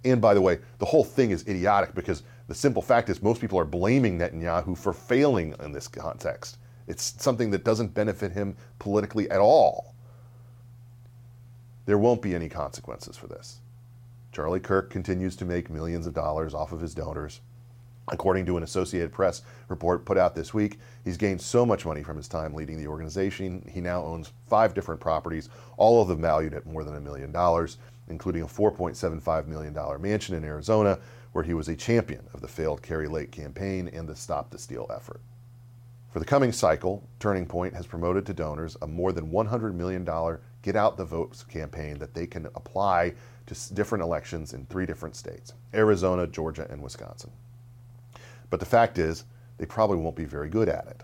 And 0.02 0.18
by 0.18 0.32
the 0.32 0.40
way, 0.40 0.60
the 0.78 0.86
whole 0.86 1.04
thing 1.04 1.30
is 1.30 1.46
idiotic 1.46 1.94
because 1.94 2.22
the 2.48 2.54
simple 2.54 2.80
fact 2.80 3.10
is 3.10 3.22
most 3.22 3.42
people 3.42 3.58
are 3.58 3.66
blaming 3.66 4.18
Netanyahu 4.18 4.78
for 4.78 4.94
failing 4.94 5.54
in 5.62 5.72
this 5.72 5.88
context. 5.88 6.56
It's 6.86 7.22
something 7.22 7.50
that 7.50 7.64
doesn't 7.64 7.92
benefit 7.92 8.32
him 8.32 8.56
politically 8.78 9.30
at 9.30 9.40
all. 9.40 9.94
There 11.84 11.98
won't 11.98 12.22
be 12.22 12.34
any 12.34 12.48
consequences 12.48 13.14
for 13.14 13.26
this. 13.26 13.60
Charlie 14.32 14.58
Kirk 14.58 14.88
continues 14.88 15.36
to 15.36 15.44
make 15.44 15.68
millions 15.68 16.06
of 16.06 16.14
dollars 16.14 16.54
off 16.54 16.72
of 16.72 16.80
his 16.80 16.94
donors. 16.94 17.42
According 18.08 18.44
to 18.46 18.56
an 18.56 18.62
Associated 18.62 19.12
Press 19.12 19.42
report 19.68 20.04
put 20.04 20.18
out 20.18 20.34
this 20.34 20.52
week, 20.52 20.78
he's 21.04 21.16
gained 21.16 21.40
so 21.40 21.64
much 21.64 21.86
money 21.86 22.02
from 22.02 22.18
his 22.18 22.28
time 22.28 22.52
leading 22.52 22.76
the 22.76 22.86
organization. 22.86 23.66
He 23.72 23.80
now 23.80 24.02
owns 24.04 24.32
five 24.46 24.74
different 24.74 25.00
properties, 25.00 25.48
all 25.78 26.02
of 26.02 26.08
them 26.08 26.20
valued 26.20 26.52
at 26.52 26.66
more 26.66 26.84
than 26.84 26.96
a 26.96 27.00
million 27.00 27.32
dollars, 27.32 27.78
including 28.08 28.42
a 28.42 28.46
$4.75 28.46 29.46
million 29.46 29.74
mansion 30.02 30.34
in 30.34 30.44
Arizona, 30.44 30.98
where 31.32 31.44
he 31.44 31.54
was 31.54 31.68
a 31.68 31.76
champion 31.76 32.24
of 32.34 32.40
the 32.40 32.48
failed 32.48 32.82
Kari 32.82 33.08
Lake 33.08 33.30
campaign 33.30 33.88
and 33.88 34.06
the 34.06 34.14
Stop 34.14 34.50
the 34.50 34.58
Steal 34.58 34.86
effort. 34.94 35.20
For 36.12 36.20
the 36.20 36.24
coming 36.26 36.52
cycle, 36.52 37.02
Turning 37.18 37.46
Point 37.46 37.74
has 37.74 37.86
promoted 37.86 38.24
to 38.26 38.34
donors 38.34 38.76
a 38.82 38.86
more 38.86 39.12
than 39.12 39.32
$100 39.32 39.74
million 39.74 40.04
Get 40.62 40.76
Out 40.76 40.96
the 40.96 41.04
Votes 41.04 41.42
campaign 41.42 41.98
that 41.98 42.14
they 42.14 42.26
can 42.26 42.46
apply 42.54 43.14
to 43.46 43.74
different 43.74 44.04
elections 44.04 44.52
in 44.52 44.64
three 44.66 44.86
different 44.86 45.16
states 45.16 45.54
Arizona, 45.74 46.26
Georgia, 46.26 46.68
and 46.70 46.82
Wisconsin. 46.82 47.32
But 48.54 48.60
the 48.60 48.66
fact 48.66 48.98
is, 48.98 49.24
they 49.58 49.66
probably 49.66 49.96
won't 49.96 50.14
be 50.14 50.26
very 50.26 50.48
good 50.48 50.68
at 50.68 50.86
it. 50.86 51.02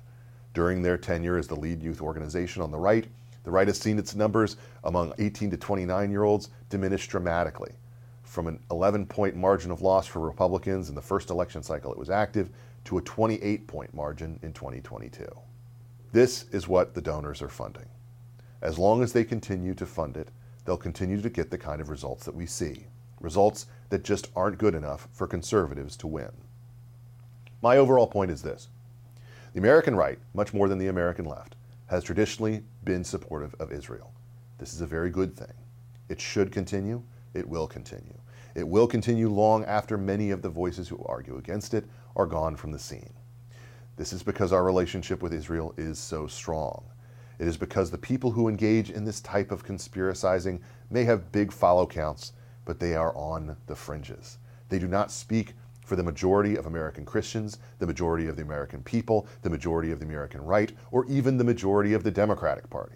During 0.55 0.83
their 0.83 0.97
tenure 0.97 1.37
as 1.37 1.49
the 1.49 1.57
lead 1.57 1.83
youth 1.83 2.01
organization 2.01 2.63
on 2.63 2.71
the 2.71 2.79
right, 2.79 3.09
the 3.43 3.51
right 3.51 3.67
has 3.67 3.77
seen 3.77 3.99
its 3.99 4.15
numbers 4.15 4.57
among 4.85 5.15
18 5.19 5.51
to 5.51 5.57
29 5.57 6.13
year 6.13 6.23
olds 6.23 6.51
diminish 6.69 7.09
dramatically. 7.09 7.73
From 8.23 8.47
an 8.47 8.61
11 8.71 9.07
point 9.07 9.35
margin 9.35 9.73
of 9.73 9.83
loss 9.83 10.07
for 10.07 10.21
Republicans 10.21 10.91
in 10.91 10.95
the 10.95 11.03
first 11.03 11.29
election 11.29 11.61
cycle 11.61 11.91
it 11.91 11.99
was 11.99 12.09
active 12.09 12.51
to 12.85 12.99
a 12.99 13.03
28 13.03 13.67
point 13.67 13.93
margin 13.93 14.39
in 14.45 14.53
2022. 14.53 15.27
This 16.13 16.45
is 16.53 16.69
what 16.69 16.95
the 16.95 17.03
donors 17.03 17.43
are 17.43 17.49
funding. 17.49 17.89
As 18.63 18.79
long 18.79 19.03
as 19.03 19.13
they 19.13 19.25
continue 19.25 19.75
to 19.75 19.87
fund 19.87 20.17
it, 20.17 20.29
they'll 20.65 20.77
continue 20.77 21.21
to 21.21 21.29
get 21.29 21.51
the 21.51 21.59
kind 21.59 21.81
of 21.81 21.91
results 21.91 22.25
that 22.27 22.35
we 22.37 22.47
see 22.47 22.87
results 23.19 23.67
that 23.89 24.05
just 24.05 24.29
aren't 24.37 24.57
good 24.57 24.77
enough 24.77 25.09
for 25.11 25.27
conservatives 25.27 25.97
to 25.97 26.07
win. 26.07 26.31
My 27.63 27.77
overall 27.77 28.07
point 28.07 28.31
is 28.31 28.43
this 28.43 28.69
the 29.53 29.59
American 29.59 29.95
right, 29.97 30.19
much 30.35 30.55
more 30.55 30.69
than 30.69 30.79
the 30.79 30.89
American 30.89 31.25
left, 31.25 31.57
has 31.87 32.05
traditionally 32.05 32.63
been 32.85 33.05
supportive 33.05 33.55
of 33.59 33.73
Israel. 33.73 34.13
This 34.59 34.73
is 34.73 34.81
a 34.81 34.87
very 34.87 35.11
good 35.11 35.35
thing. 35.37 35.53
It 36.09 36.21
should 36.21 36.53
continue. 36.53 37.03
It 37.35 37.49
will 37.49 37.67
continue. 37.67 38.19
It 38.55 38.67
will 38.67 38.87
continue 38.87 39.29
long 39.29 39.65
after 39.65 39.99
many 39.99 40.31
of 40.31 40.43
the 40.43 40.49
voices 40.49 40.89
who 40.89 41.05
argue 41.05 41.37
against 41.37 41.75
it 41.75 41.85
are 42.17 42.27
gone 42.27 42.57
from 42.57 42.73
the 42.73 42.79
scene. 42.79 43.13
This 43.97 44.13
is 44.13 44.23
because 44.23 44.53
our 44.53 44.65
relationship 44.65 45.23
with 45.23 45.35
Israel 45.35 45.75
is 45.77 45.99
so 45.99 46.27
strong. 46.27 46.85
It 47.39 47.47
is 47.47 47.57
because 47.57 47.91
the 47.91 47.99
people 47.99 48.31
who 48.31 48.49
engage 48.49 48.91
in 48.91 49.05
this 49.05 49.21
type 49.21 49.51
of 49.51 49.65
conspiracizing 49.65 50.61
may 50.91 51.05
have 51.05 51.33
big 51.33 51.53
follow 51.53 51.87
counts, 51.87 52.33
but 52.65 52.81
they 52.81 52.95
are 52.95 53.15
on 53.17 53.57
the 53.67 53.77
fringes. 53.77 54.39
They 54.69 54.79
do 54.79 54.89
not 54.89 55.11
speak 55.11 55.55
for 55.91 55.97
the 55.97 56.03
majority 56.05 56.55
of 56.55 56.67
American 56.67 57.05
Christians, 57.05 57.59
the 57.81 57.87
majority 57.87 58.29
of 58.29 58.37
the 58.37 58.43
American 58.43 58.81
people, 58.81 59.27
the 59.43 59.51
majority 59.51 59.91
of 59.91 59.99
the 59.99 60.05
American 60.05 60.41
right, 60.41 60.71
or 60.93 61.05
even 61.07 61.37
the 61.37 61.43
majority 61.43 61.95
of 61.95 62.05
the 62.05 62.13
Democratic 62.13 62.71
Party. 62.71 62.95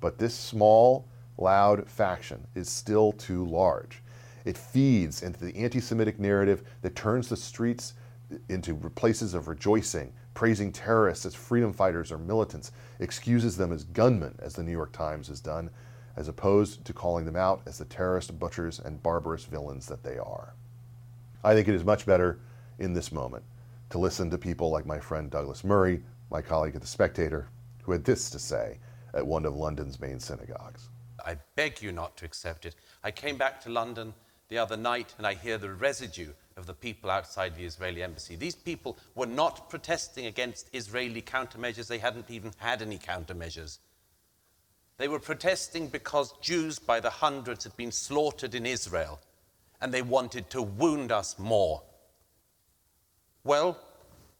But 0.00 0.16
this 0.16 0.32
small, 0.32 1.08
loud 1.38 1.88
faction 1.90 2.46
is 2.54 2.68
still 2.70 3.10
too 3.10 3.44
large. 3.44 4.00
It 4.44 4.56
feeds 4.56 5.24
into 5.24 5.44
the 5.44 5.56
anti 5.56 5.80
Semitic 5.80 6.20
narrative 6.20 6.62
that 6.82 6.94
turns 6.94 7.28
the 7.28 7.36
streets 7.36 7.94
into 8.48 8.76
places 8.90 9.34
of 9.34 9.48
rejoicing, 9.48 10.12
praising 10.34 10.70
terrorists 10.70 11.26
as 11.26 11.34
freedom 11.34 11.72
fighters 11.72 12.12
or 12.12 12.18
militants, 12.18 12.70
excuses 13.00 13.56
them 13.56 13.72
as 13.72 13.82
gunmen, 13.82 14.38
as 14.38 14.54
the 14.54 14.62
New 14.62 14.70
York 14.70 14.92
Times 14.92 15.26
has 15.26 15.40
done, 15.40 15.68
as 16.14 16.28
opposed 16.28 16.84
to 16.84 16.92
calling 16.92 17.24
them 17.24 17.34
out 17.34 17.60
as 17.66 17.78
the 17.78 17.84
terrorist 17.86 18.38
butchers 18.38 18.78
and 18.78 19.02
barbarous 19.02 19.46
villains 19.46 19.88
that 19.88 20.04
they 20.04 20.16
are. 20.16 20.54
I 21.44 21.54
think 21.54 21.68
it 21.68 21.74
is 21.74 21.84
much 21.84 22.04
better 22.04 22.40
in 22.78 22.92
this 22.92 23.12
moment 23.12 23.44
to 23.90 23.98
listen 23.98 24.30
to 24.30 24.38
people 24.38 24.70
like 24.70 24.86
my 24.86 24.98
friend 24.98 25.30
Douglas 25.30 25.64
Murray, 25.64 26.02
my 26.30 26.42
colleague 26.42 26.74
at 26.74 26.80
The 26.80 26.86
Spectator, 26.86 27.48
who 27.82 27.92
had 27.92 28.04
this 28.04 28.28
to 28.30 28.38
say 28.38 28.78
at 29.14 29.26
one 29.26 29.46
of 29.46 29.54
London's 29.54 30.00
main 30.00 30.20
synagogues. 30.20 30.88
I 31.24 31.36
beg 31.56 31.82
you 31.82 31.92
not 31.92 32.16
to 32.18 32.24
accept 32.24 32.66
it. 32.66 32.74
I 33.02 33.10
came 33.10 33.36
back 33.36 33.60
to 33.62 33.70
London 33.70 34.14
the 34.48 34.58
other 34.58 34.76
night 34.76 35.14
and 35.18 35.26
I 35.26 35.34
hear 35.34 35.58
the 35.58 35.72
residue 35.72 36.32
of 36.56 36.66
the 36.66 36.74
people 36.74 37.10
outside 37.10 37.54
the 37.54 37.64
Israeli 37.64 38.02
embassy. 38.02 38.36
These 38.36 38.56
people 38.56 38.98
were 39.14 39.26
not 39.26 39.70
protesting 39.70 40.26
against 40.26 40.68
Israeli 40.72 41.22
countermeasures, 41.22 41.86
they 41.86 41.98
hadn't 41.98 42.30
even 42.30 42.52
had 42.58 42.82
any 42.82 42.98
countermeasures. 42.98 43.78
They 44.96 45.08
were 45.08 45.20
protesting 45.20 45.88
because 45.88 46.34
Jews 46.40 46.78
by 46.78 46.98
the 46.98 47.10
hundreds 47.10 47.64
had 47.64 47.76
been 47.76 47.92
slaughtered 47.92 48.54
in 48.54 48.66
Israel 48.66 49.20
and 49.80 49.92
they 49.92 50.02
wanted 50.02 50.50
to 50.50 50.62
wound 50.62 51.12
us 51.12 51.38
more. 51.38 51.82
Well, 53.44 53.78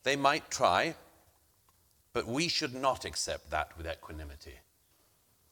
they 0.03 0.17
might 0.17 0.51
try, 0.51 0.95
but 2.13 2.27
we 2.27 2.49
should 2.49 2.75
not 2.75 3.05
accept 3.05 3.51
that 3.51 3.77
with 3.77 3.87
equanimity. 3.87 4.59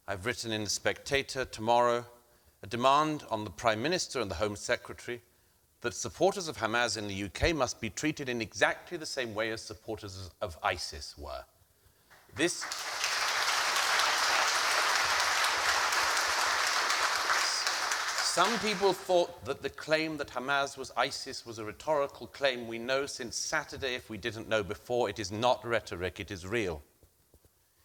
I've 0.08 0.26
written 0.26 0.52
in 0.52 0.64
The 0.64 0.70
Spectator 0.70 1.44
tomorrow 1.44 2.04
a 2.62 2.66
demand 2.66 3.24
on 3.30 3.44
the 3.44 3.50
Prime 3.50 3.82
Minister 3.82 4.20
and 4.20 4.30
the 4.30 4.36
Home 4.36 4.56
Secretary 4.56 5.20
that 5.82 5.94
supporters 5.94 6.48
of 6.48 6.56
Hamas 6.56 6.96
in 6.96 7.06
the 7.06 7.24
UK 7.24 7.54
must 7.54 7.80
be 7.80 7.90
treated 7.90 8.28
in 8.28 8.40
exactly 8.40 8.96
the 8.96 9.06
same 9.06 9.34
way 9.34 9.50
as 9.50 9.62
supporters 9.62 10.30
of 10.40 10.56
ISIS 10.62 11.16
were. 11.18 11.44
This. 12.34 12.64
Some 18.36 18.58
people 18.58 18.92
thought 18.92 19.46
that 19.46 19.62
the 19.62 19.70
claim 19.70 20.18
that 20.18 20.28
Hamas 20.28 20.76
was 20.76 20.92
ISIS 20.94 21.46
was 21.46 21.58
a 21.58 21.64
rhetorical 21.64 22.26
claim. 22.26 22.68
We 22.68 22.78
know 22.78 23.06
since 23.06 23.34
Saturday, 23.34 23.94
if 23.94 24.10
we 24.10 24.18
didn't 24.18 24.46
know 24.46 24.62
before, 24.62 25.08
it 25.08 25.18
is 25.18 25.32
not 25.32 25.66
rhetoric, 25.66 26.20
it 26.20 26.30
is 26.30 26.46
real. 26.46 26.82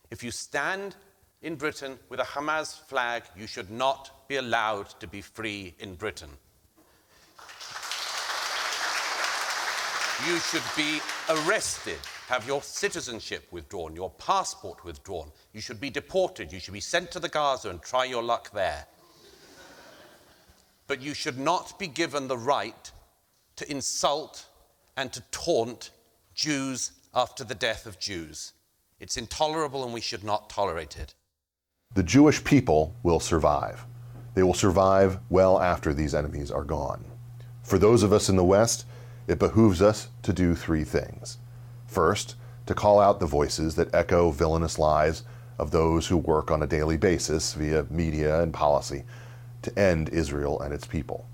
If 0.10 0.26
you 0.26 0.32
stand 0.32 0.98
in 1.42 1.56
Britain 1.56 1.98
with 2.10 2.20
a 2.20 2.24
Hamas 2.24 2.78
flag, 2.78 3.24
you 3.34 3.48
should 3.48 3.72
not 3.72 4.28
be 4.28 4.36
allowed 4.36 4.90
to 5.00 5.08
be 5.08 5.22
free 5.22 5.74
in 5.80 5.96
Britain. 5.96 6.32
You 10.28 10.38
should 10.40 10.64
be 10.76 11.00
arrested, 11.30 12.00
have 12.28 12.46
your 12.46 12.62
citizenship 12.62 13.48
withdrawn, 13.52 13.96
your 13.96 14.10
passport 14.10 14.84
withdrawn. 14.84 15.32
You 15.54 15.62
should 15.62 15.80
be 15.80 15.90
deported. 15.90 16.52
You 16.52 16.60
should 16.60 16.74
be 16.74 16.82
sent 16.82 17.10
to 17.12 17.22
the 17.22 17.30
Gaza 17.30 17.70
and 17.70 17.82
try 17.82 18.04
your 18.04 18.22
luck 18.22 18.52
there 18.52 18.86
but 20.92 21.02
you 21.02 21.14
should 21.14 21.40
not 21.40 21.80
be 21.80 21.88
given 21.88 22.28
the 22.28 22.38
right 22.38 22.92
to 23.56 23.72
insult 23.72 24.46
and 24.98 25.14
to 25.14 25.24
taunt 25.32 25.90
Jews 26.36 26.92
after 27.16 27.46
the 27.46 27.56
death 27.56 27.86
of 27.86 27.98
Jews. 27.98 28.52
It's 29.00 29.16
intolerable 29.16 29.86
and 29.86 29.94
we 29.94 30.02
should 30.02 30.26
not 30.26 30.50
tolerate 30.50 30.98
it. 30.98 31.14
The 31.94 32.04
Jewish 32.04 32.44
people 32.44 32.94
will 33.04 33.22
survive. 33.22 33.86
They 34.34 34.44
will 34.44 34.54
survive 34.54 35.20
well 35.30 35.62
after 35.62 35.94
these 35.94 36.14
enemies 36.14 36.52
are 36.52 36.66
gone. 36.66 37.06
For 37.64 37.80
those 37.80 38.04
of 38.04 38.12
us 38.12 38.28
in 38.28 38.36
the 38.36 38.44
West, 38.44 38.86
it 39.30 39.40
behooves 39.40 39.82
us 39.82 40.10
to 40.24 40.34
do 40.34 40.56
three 40.56 40.84
things. 40.84 41.38
First, 41.88 42.36
to 42.66 42.74
call 42.74 43.00
out 43.00 43.22
the 43.22 43.26
voices 43.26 43.76
that 43.76 43.96
echo 43.96 44.30
villainous 44.32 44.78
lies 44.78 45.24
of 45.58 45.72
those 45.72 46.08
who 46.08 46.18
work 46.18 46.52
on 46.52 46.62
a 46.62 46.68
daily 46.68 46.98
basis 46.98 47.54
via 47.54 47.86
media 47.90 48.42
and 48.44 48.54
policy 48.54 49.06
to 49.62 49.80
end 49.80 50.10
Israel 50.10 50.60
and 50.60 50.74
its 50.74 50.86
people. 50.86 51.26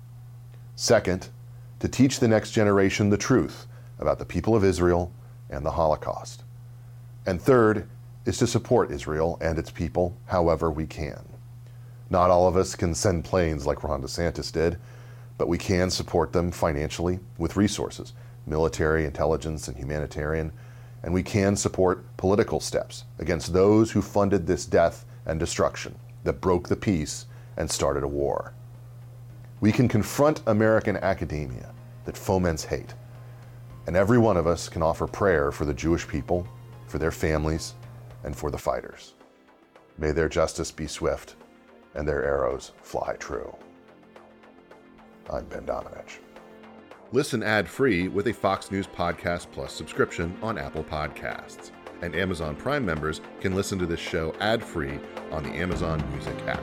Second, 0.76 1.28
to 1.80 1.88
teach 1.88 2.20
the 2.20 2.28
next 2.28 2.52
generation 2.52 3.10
the 3.10 3.16
truth 3.16 3.66
about 3.98 4.18
the 4.18 4.24
people 4.24 4.54
of 4.54 4.64
Israel 4.64 5.12
and 5.50 5.64
the 5.64 5.72
Holocaust. 5.72 6.42
And 7.26 7.40
third 7.40 7.88
is 8.24 8.38
to 8.38 8.46
support 8.46 8.90
Israel 8.90 9.38
and 9.40 9.58
its 9.58 9.70
people 9.70 10.16
however 10.26 10.70
we 10.70 10.86
can. 10.86 11.24
Not 12.10 12.30
all 12.30 12.48
of 12.48 12.56
us 12.56 12.74
can 12.74 12.94
send 12.94 13.24
planes 13.24 13.66
like 13.66 13.84
Ron 13.84 14.02
DeSantis 14.02 14.52
did, 14.52 14.78
but 15.36 15.48
we 15.48 15.58
can 15.58 15.90
support 15.90 16.32
them 16.32 16.50
financially 16.50 17.20
with 17.38 17.56
resources, 17.56 18.12
military, 18.46 19.04
intelligence, 19.04 19.68
and 19.68 19.76
humanitarian, 19.76 20.52
and 21.02 21.14
we 21.14 21.22
can 21.22 21.54
support 21.54 22.04
political 22.16 22.60
steps 22.60 23.04
against 23.18 23.52
those 23.52 23.92
who 23.92 24.02
funded 24.02 24.46
this 24.46 24.66
death 24.66 25.04
and 25.26 25.38
destruction 25.38 25.94
that 26.24 26.40
broke 26.40 26.68
the 26.68 26.76
peace 26.76 27.26
and 27.58 27.70
started 27.70 28.02
a 28.02 28.08
war. 28.08 28.54
We 29.60 29.70
can 29.70 29.88
confront 29.88 30.42
American 30.46 30.96
academia 30.96 31.74
that 32.06 32.16
foments 32.16 32.64
hate, 32.64 32.94
and 33.86 33.96
every 33.96 34.18
one 34.18 34.38
of 34.38 34.46
us 34.46 34.68
can 34.68 34.82
offer 34.82 35.06
prayer 35.06 35.52
for 35.52 35.66
the 35.66 35.74
Jewish 35.74 36.08
people, 36.08 36.48
for 36.86 36.98
their 36.98 37.10
families, 37.10 37.74
and 38.24 38.34
for 38.34 38.50
the 38.50 38.58
fighters. 38.58 39.14
May 39.98 40.12
their 40.12 40.28
justice 40.28 40.70
be 40.70 40.86
swift 40.86 41.34
and 41.94 42.06
their 42.06 42.24
arrows 42.24 42.72
fly 42.82 43.16
true. 43.18 43.54
I'm 45.30 45.44
Ben 45.46 45.66
Domenech. 45.66 46.18
Listen 47.12 47.42
ad-free 47.42 48.08
with 48.08 48.28
a 48.28 48.32
Fox 48.32 48.70
News 48.70 48.86
Podcast 48.86 49.50
Plus 49.50 49.72
subscription 49.72 50.36
on 50.42 50.58
Apple 50.58 50.84
Podcasts. 50.84 51.72
And 52.02 52.14
Amazon 52.14 52.54
Prime 52.54 52.86
members 52.86 53.20
can 53.40 53.54
listen 53.54 53.78
to 53.80 53.86
this 53.86 53.98
show 53.98 54.32
ad-free 54.40 55.00
on 55.32 55.42
the 55.42 55.50
Amazon 55.50 56.02
Music 56.12 56.36
app. 56.46 56.62